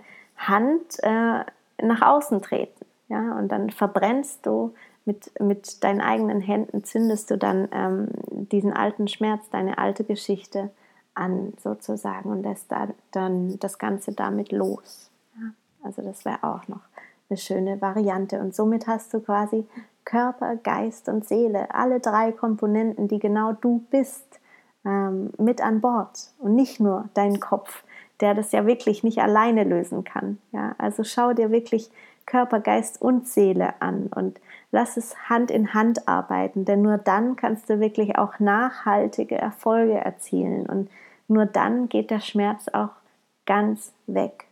Hand 0.49 0.99
äh, 1.03 1.45
nach 1.83 2.03
außen 2.03 2.43
treten. 2.43 2.85
Ja? 3.09 3.37
Und 3.39 3.49
dann 3.49 3.71
verbrennst 3.71 4.47
du 4.47 4.75
mit, 5.05 5.33
mit 5.41 5.83
deinen 5.83 6.01
eigenen 6.01 6.41
Händen, 6.41 6.85
zündest 6.85 7.31
du 7.31 7.39
dann 7.39 7.69
ähm, 7.73 8.09
diesen 8.31 8.73
alten 8.73 9.09
Schmerz, 9.09 9.49
deine 9.51 9.79
alte 9.79 10.05
Geschichte 10.05 10.71
an, 11.15 11.53
sozusagen, 11.59 12.31
und 12.31 12.43
lässt 12.43 12.71
da, 12.71 12.89
dann 13.11 13.59
das 13.59 13.79
Ganze 13.79 14.13
damit 14.13 14.53
los. 14.53 15.11
Ja? 15.37 15.51
Also 15.83 16.03
das 16.03 16.25
wäre 16.25 16.43
auch 16.43 16.69
noch 16.69 16.83
eine 17.29 17.37
schöne 17.37 17.81
Variante. 17.81 18.41
Und 18.41 18.55
somit 18.55 18.87
hast 18.87 19.13
du 19.13 19.21
quasi 19.21 19.67
Körper, 20.05 20.57
Geist 20.57 21.09
und 21.09 21.27
Seele, 21.27 21.75
alle 21.75 22.01
drei 22.01 22.33
Komponenten, 22.33 23.09
die 23.09 23.19
genau 23.19 23.53
du 23.53 23.85
bist, 23.91 24.41
ähm, 24.85 25.33
mit 25.39 25.61
an 25.61 25.81
Bord 25.81 26.33
und 26.39 26.55
nicht 26.55 26.81
nur 26.81 27.09
dein 27.15 27.41
Kopf, 27.41 27.85
der 28.23 28.35
das 28.35 28.53
ja 28.53 28.67
wirklich 28.67 29.03
nicht 29.03 29.19
alleine 29.19 29.65
lösen 29.65 30.05
kann. 30.05 30.39
Ja, 30.53 30.75
also 30.79 31.05
schau 31.05 31.33
dir 31.33 31.51
wirklich 31.51 31.91
Körper, 32.25 32.61
Geist 32.61 33.03
und 33.03 33.27
Seele 33.27 33.75
an 33.81 34.07
und 34.07 34.41
lass 34.71 34.97
es 34.97 35.29
Hand 35.29 35.51
in 35.51 35.75
Hand 35.75 36.09
arbeiten, 36.09 36.65
denn 36.65 36.83
nur 36.83 36.99
dann 36.99 37.37
kannst 37.37 37.69
du 37.69 37.81
wirklich 37.81 38.17
auch 38.17 38.39
nachhaltige 38.39 39.37
Erfolge 39.37 39.95
erzielen 39.95 40.67
und 40.67 40.89
nur 41.27 41.47
dann 41.47 41.89
geht 41.89 42.11
der 42.11 42.21
Schmerz 42.21 42.69
auch 42.73 42.91
ganz 43.45 43.93
weg. 44.07 44.47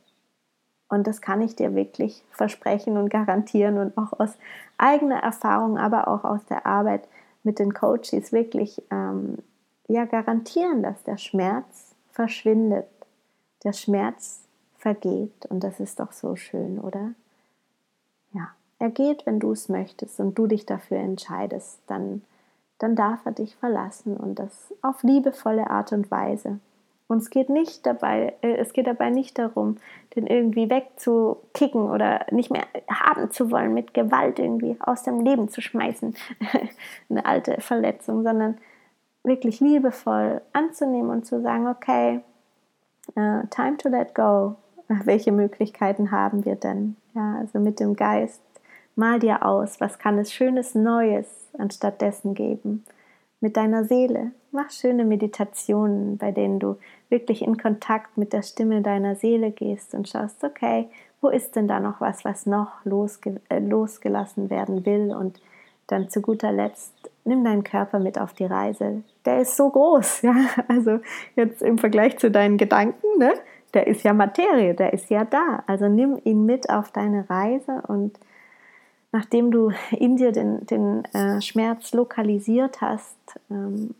Und 0.88 1.06
das 1.06 1.20
kann 1.20 1.40
ich 1.40 1.54
dir 1.54 1.76
wirklich 1.76 2.24
versprechen 2.32 2.96
und 2.96 3.08
garantieren 3.08 3.78
und 3.78 3.96
auch 3.96 4.18
aus 4.18 4.36
eigener 4.76 5.22
Erfahrung, 5.22 5.78
aber 5.78 6.08
auch 6.08 6.24
aus 6.24 6.44
der 6.46 6.66
Arbeit 6.66 7.06
mit 7.44 7.60
den 7.60 7.72
Coaches 7.72 8.32
wirklich 8.32 8.82
ähm, 8.90 9.38
ja 9.86 10.04
garantieren, 10.06 10.82
dass 10.82 11.02
der 11.04 11.18
Schmerz 11.18 11.94
verschwindet 12.10 12.86
der 13.64 13.72
Schmerz 13.72 14.42
vergeht 14.78 15.46
und 15.46 15.62
das 15.62 15.80
ist 15.80 16.00
doch 16.00 16.12
so 16.12 16.36
schön, 16.36 16.78
oder? 16.78 17.12
Ja, 18.32 18.48
er 18.78 18.90
geht, 18.90 19.26
wenn 19.26 19.40
du 19.40 19.52
es 19.52 19.68
möchtest 19.68 20.20
und 20.20 20.38
du 20.38 20.46
dich 20.46 20.66
dafür 20.66 20.98
entscheidest, 20.98 21.80
dann, 21.86 22.22
dann 22.78 22.96
darf 22.96 23.24
er 23.26 23.32
dich 23.32 23.56
verlassen 23.56 24.16
und 24.16 24.38
das 24.38 24.72
auf 24.82 25.02
liebevolle 25.02 25.68
Art 25.68 25.92
und 25.92 26.10
Weise. 26.10 26.60
Und 27.10 27.18
es 27.18 27.30
geht 27.30 27.50
nicht 27.50 27.84
dabei, 27.86 28.34
äh, 28.40 28.54
es 28.58 28.72
geht 28.72 28.86
dabei 28.86 29.10
nicht 29.10 29.36
darum, 29.36 29.78
den 30.14 30.28
irgendwie 30.28 30.70
wegzukicken 30.70 31.90
oder 31.90 32.24
nicht 32.30 32.52
mehr 32.52 32.66
haben 32.88 33.32
zu 33.32 33.50
wollen, 33.50 33.74
mit 33.74 33.94
Gewalt 33.94 34.38
irgendwie 34.38 34.76
aus 34.78 35.02
dem 35.02 35.20
Leben 35.20 35.48
zu 35.48 35.60
schmeißen, 35.60 36.14
eine 37.10 37.26
alte 37.26 37.60
Verletzung, 37.60 38.22
sondern 38.22 38.58
wirklich 39.24 39.58
liebevoll 39.58 40.40
anzunehmen 40.52 41.10
und 41.10 41.26
zu 41.26 41.42
sagen, 41.42 41.66
okay, 41.66 42.20
Uh, 43.16 43.42
time 43.50 43.76
to 43.78 43.88
let 43.88 44.14
go. 44.14 44.56
Welche 45.04 45.32
Möglichkeiten 45.32 46.10
haben 46.10 46.44
wir 46.44 46.56
denn? 46.56 46.96
Ja, 47.14 47.36
also 47.38 47.58
mit 47.58 47.80
dem 47.80 47.94
Geist, 47.94 48.42
mal 48.96 49.18
dir 49.18 49.44
aus, 49.44 49.80
was 49.80 49.98
kann 49.98 50.18
es 50.18 50.32
Schönes 50.32 50.74
Neues 50.74 51.48
anstatt 51.58 52.00
dessen 52.00 52.34
geben? 52.34 52.84
Mit 53.40 53.56
deiner 53.56 53.84
Seele, 53.84 54.32
mach 54.52 54.70
schöne 54.70 55.04
Meditationen, 55.04 56.18
bei 56.18 56.30
denen 56.30 56.58
du 56.58 56.76
wirklich 57.08 57.42
in 57.42 57.56
Kontakt 57.56 58.18
mit 58.18 58.32
der 58.32 58.42
Stimme 58.42 58.82
deiner 58.82 59.14
Seele 59.14 59.50
gehst 59.50 59.94
und 59.94 60.08
schaust, 60.08 60.44
okay, 60.44 60.88
wo 61.20 61.28
ist 61.28 61.56
denn 61.56 61.68
da 61.68 61.80
noch 61.80 62.00
was, 62.00 62.24
was 62.24 62.46
noch 62.46 62.84
losge 62.84 63.40
äh, 63.48 63.58
losgelassen 63.58 64.50
werden 64.50 64.84
will? 64.84 65.14
Und 65.14 65.40
dann 65.86 66.08
zu 66.08 66.20
guter 66.20 66.52
Letzt, 66.52 66.94
nimm 67.24 67.44
deinen 67.44 67.64
Körper 67.64 67.98
mit 67.98 68.18
auf 68.18 68.32
die 68.32 68.46
Reise. 68.46 69.02
Der 69.24 69.40
ist 69.40 69.56
so 69.56 69.70
groß, 69.70 70.22
ja. 70.22 70.34
Also 70.68 71.00
jetzt 71.36 71.62
im 71.62 71.78
Vergleich 71.78 72.18
zu 72.18 72.30
deinen 72.30 72.56
Gedanken, 72.56 73.18
ne? 73.18 73.32
Der 73.72 73.86
ist 73.86 74.02
ja 74.02 74.12
Materie, 74.12 74.74
der 74.74 74.92
ist 74.92 75.10
ja 75.10 75.24
da. 75.24 75.62
Also 75.66 75.88
nimm 75.88 76.20
ihn 76.24 76.44
mit 76.44 76.70
auf 76.70 76.90
deine 76.90 77.30
Reise 77.30 77.82
und 77.86 78.18
nachdem 79.12 79.50
du 79.50 79.70
in 79.92 80.16
dir 80.16 80.32
den, 80.32 80.66
den 80.66 81.04
äh, 81.14 81.40
Schmerz 81.40 81.92
lokalisiert 81.92 82.80
hast, 82.80 83.16
ähm, 83.48 83.94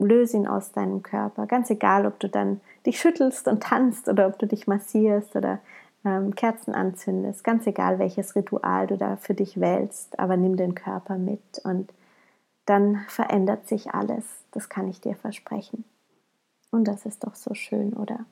löse 0.00 0.36
ihn 0.36 0.46
aus 0.46 0.72
deinem 0.72 1.02
Körper. 1.02 1.46
Ganz 1.46 1.70
egal, 1.70 2.06
ob 2.06 2.18
du 2.20 2.28
dann 2.28 2.60
dich 2.86 3.00
schüttelst 3.00 3.48
und 3.48 3.62
tanzt 3.62 4.08
oder 4.08 4.26
ob 4.26 4.38
du 4.38 4.46
dich 4.46 4.66
massierst 4.66 5.34
oder 5.36 5.60
ähm, 6.04 6.34
Kerzen 6.34 6.74
anzündest, 6.74 7.42
ganz 7.42 7.66
egal 7.66 7.98
welches 7.98 8.36
Ritual 8.36 8.86
du 8.86 8.96
da 8.96 9.16
für 9.16 9.34
dich 9.34 9.60
wählst, 9.60 10.18
aber 10.18 10.36
nimm 10.36 10.56
den 10.56 10.74
Körper 10.74 11.18
mit 11.18 11.40
und 11.64 11.90
dann 12.68 13.04
verändert 13.08 13.66
sich 13.66 13.94
alles, 13.94 14.24
das 14.50 14.68
kann 14.68 14.88
ich 14.88 15.00
dir 15.00 15.16
versprechen. 15.16 15.84
Und 16.70 16.84
das 16.86 17.06
ist 17.06 17.24
doch 17.24 17.34
so 17.34 17.54
schön, 17.54 17.94
oder? 17.94 18.26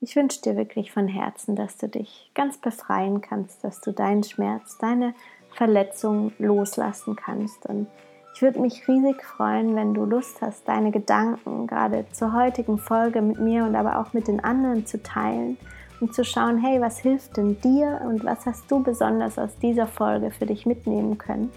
Ich 0.00 0.16
wünsche 0.16 0.42
dir 0.42 0.56
wirklich 0.56 0.92
von 0.92 1.06
Herzen, 1.06 1.54
dass 1.54 1.78
du 1.78 1.88
dich 1.88 2.30
ganz 2.34 2.58
befreien 2.58 3.20
kannst, 3.20 3.62
dass 3.62 3.80
du 3.80 3.92
deinen 3.92 4.24
Schmerz, 4.24 4.78
deine 4.78 5.14
Verletzung 5.54 6.32
loslassen 6.38 7.14
kannst. 7.14 7.66
Und 7.66 7.86
ich 8.34 8.42
würde 8.42 8.60
mich 8.60 8.86
riesig 8.88 9.24
freuen, 9.24 9.76
wenn 9.76 9.94
du 9.94 10.04
Lust 10.04 10.42
hast, 10.42 10.66
deine 10.66 10.90
Gedanken 10.90 11.68
gerade 11.68 12.04
zur 12.12 12.32
heutigen 12.32 12.78
Folge 12.78 13.22
mit 13.22 13.38
mir 13.38 13.64
und 13.64 13.76
aber 13.76 14.00
auch 14.00 14.12
mit 14.12 14.26
den 14.26 14.42
anderen 14.42 14.86
zu 14.86 15.02
teilen 15.02 15.56
und 16.00 16.14
zu 16.14 16.24
schauen, 16.24 16.58
hey, 16.58 16.80
was 16.80 16.98
hilft 16.98 17.36
denn 17.36 17.60
dir 17.60 18.02
und 18.04 18.24
was 18.24 18.44
hast 18.44 18.68
du 18.70 18.82
besonders 18.82 19.38
aus 19.38 19.56
dieser 19.62 19.86
Folge 19.86 20.32
für 20.32 20.46
dich 20.46 20.66
mitnehmen 20.66 21.16
können 21.16 21.52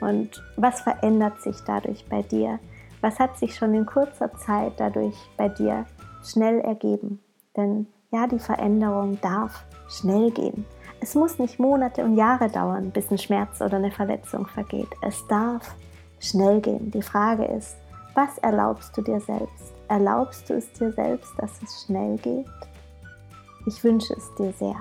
und 0.00 0.42
was 0.56 0.80
verändert 0.80 1.40
sich 1.42 1.56
dadurch 1.66 2.04
bei 2.08 2.22
dir? 2.22 2.58
Was 3.00 3.18
hat 3.18 3.38
sich 3.38 3.54
schon 3.54 3.74
in 3.74 3.86
kurzer 3.86 4.32
Zeit 4.36 4.74
dadurch 4.78 5.16
bei 5.36 5.48
dir 5.48 5.86
schnell 6.22 6.60
ergeben? 6.60 7.20
Denn 7.56 7.86
ja, 8.10 8.26
die 8.26 8.38
Veränderung 8.38 9.20
darf 9.20 9.64
schnell 9.88 10.30
gehen. 10.30 10.64
Es 11.00 11.14
muss 11.14 11.38
nicht 11.38 11.58
Monate 11.58 12.04
und 12.04 12.16
Jahre 12.16 12.48
dauern, 12.48 12.90
bis 12.90 13.10
ein 13.10 13.18
Schmerz 13.18 13.60
oder 13.60 13.76
eine 13.76 13.90
Verletzung 13.90 14.46
vergeht. 14.46 14.88
Es 15.02 15.26
darf 15.26 15.74
schnell 16.20 16.60
gehen. 16.60 16.90
Die 16.90 17.02
Frage 17.02 17.44
ist, 17.44 17.76
was 18.14 18.38
erlaubst 18.38 18.96
du 18.96 19.02
dir 19.02 19.20
selbst? 19.20 19.74
Erlaubst 19.88 20.48
du 20.48 20.54
es 20.54 20.72
dir 20.72 20.92
selbst, 20.92 21.32
dass 21.38 21.60
es 21.62 21.84
schnell 21.84 22.16
geht? 22.18 22.46
Ich 23.66 23.82
wünsche 23.82 24.14
es 24.14 24.34
dir 24.36 24.52
sehr. 24.52 24.76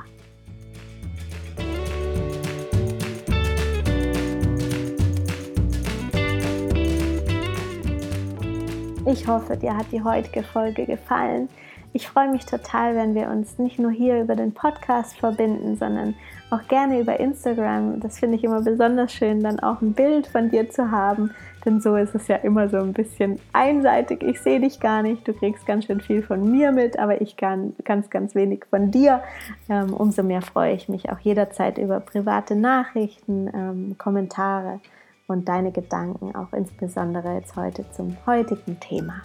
Ich 9.14 9.28
hoffe, 9.28 9.56
dir 9.56 9.78
hat 9.78 9.92
die 9.92 10.02
heutige 10.02 10.42
Folge 10.42 10.88
gefallen. 10.88 11.48
Ich 11.94 12.08
freue 12.08 12.32
mich 12.32 12.48
total, 12.48 12.96
wenn 12.96 13.14
wir 13.14 13.30
uns 13.30 13.60
nicht 13.60 13.78
nur 13.78 13.92
hier 13.92 14.20
über 14.20 14.36
den 14.36 14.56
Podcast 14.56 15.20
verbinden, 15.20 15.78
sondern 15.78 16.16
auch 16.50 16.68
gerne 16.68 17.00
über 17.00 17.20
Instagram. 17.20 18.00
Das 18.00 18.18
finde 18.18 18.38
ich 18.38 18.44
immer 18.44 18.64
besonders 18.64 19.14
schön, 19.14 19.44
dann 19.44 19.60
auch 19.60 19.82
ein 19.82 19.94
Bild 19.94 20.26
von 20.26 20.50
dir 20.50 20.68
zu 20.72 20.90
haben, 20.90 21.30
denn 21.64 21.80
so 21.80 21.96
ist 21.96 22.16
es 22.16 22.28
ja 22.28 22.38
immer 22.38 22.70
so 22.70 22.78
ein 22.78 22.94
bisschen 22.94 23.40
einseitig. 23.54 24.24
Ich 24.24 24.42
sehe 24.42 24.60
dich 24.60 24.80
gar 24.80 25.04
nicht, 25.04 25.28
du 25.28 25.34
kriegst 25.34 25.68
ganz 25.68 25.86
schön 25.86 26.02
viel 26.02 26.24
von 26.24 26.50
mir 26.52 26.72
mit, 26.72 26.98
aber 26.98 27.22
ich 27.22 27.38
kann 27.38 27.76
ganz, 27.84 28.10
ganz 28.10 28.34
wenig 28.34 28.66
von 28.68 28.90
dir. 28.90 29.22
Ähm, 29.70 29.94
umso 29.94 30.24
mehr 30.24 30.42
freue 30.42 30.74
ich 30.74 30.90
mich 30.90 31.12
auch 31.12 31.20
jederzeit 31.20 31.78
über 31.78 32.00
private 32.00 32.56
Nachrichten, 32.56 33.48
ähm, 33.54 33.96
Kommentare 34.00 34.80
und 35.28 35.48
deine 35.50 35.72
Gedanken, 35.72 36.36
auch 36.36 36.54
insbesondere 36.54 37.36
jetzt 37.36 37.56
heute 37.56 37.86
zum 37.92 38.18
heutigen 38.26 38.80
Thema. 38.80 39.22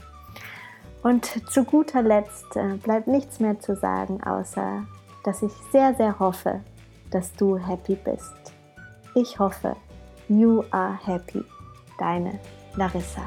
Und 1.03 1.27
zu 1.51 1.65
guter 1.65 2.03
Letzt 2.03 2.57
äh, 2.57 2.77
bleibt 2.77 3.07
nichts 3.07 3.41
mehr 3.41 3.61
zu 3.61 3.77
sagen, 3.77 4.23
außer 4.23 4.85
dass 5.25 5.43
ich 5.43 5.53
sehr, 5.73 5.95
sehr 5.95 6.19
hoffe, 6.19 6.61
dass 7.11 7.33
du 7.35 7.57
happy 7.57 7.97
bist. 7.97 8.35
Ich 9.15 9.39
hoffe, 9.39 9.77
you 10.29 10.63
are 10.71 10.99
happy. 11.05 11.45
Deine 11.99 12.39
Larissa. 12.77 13.23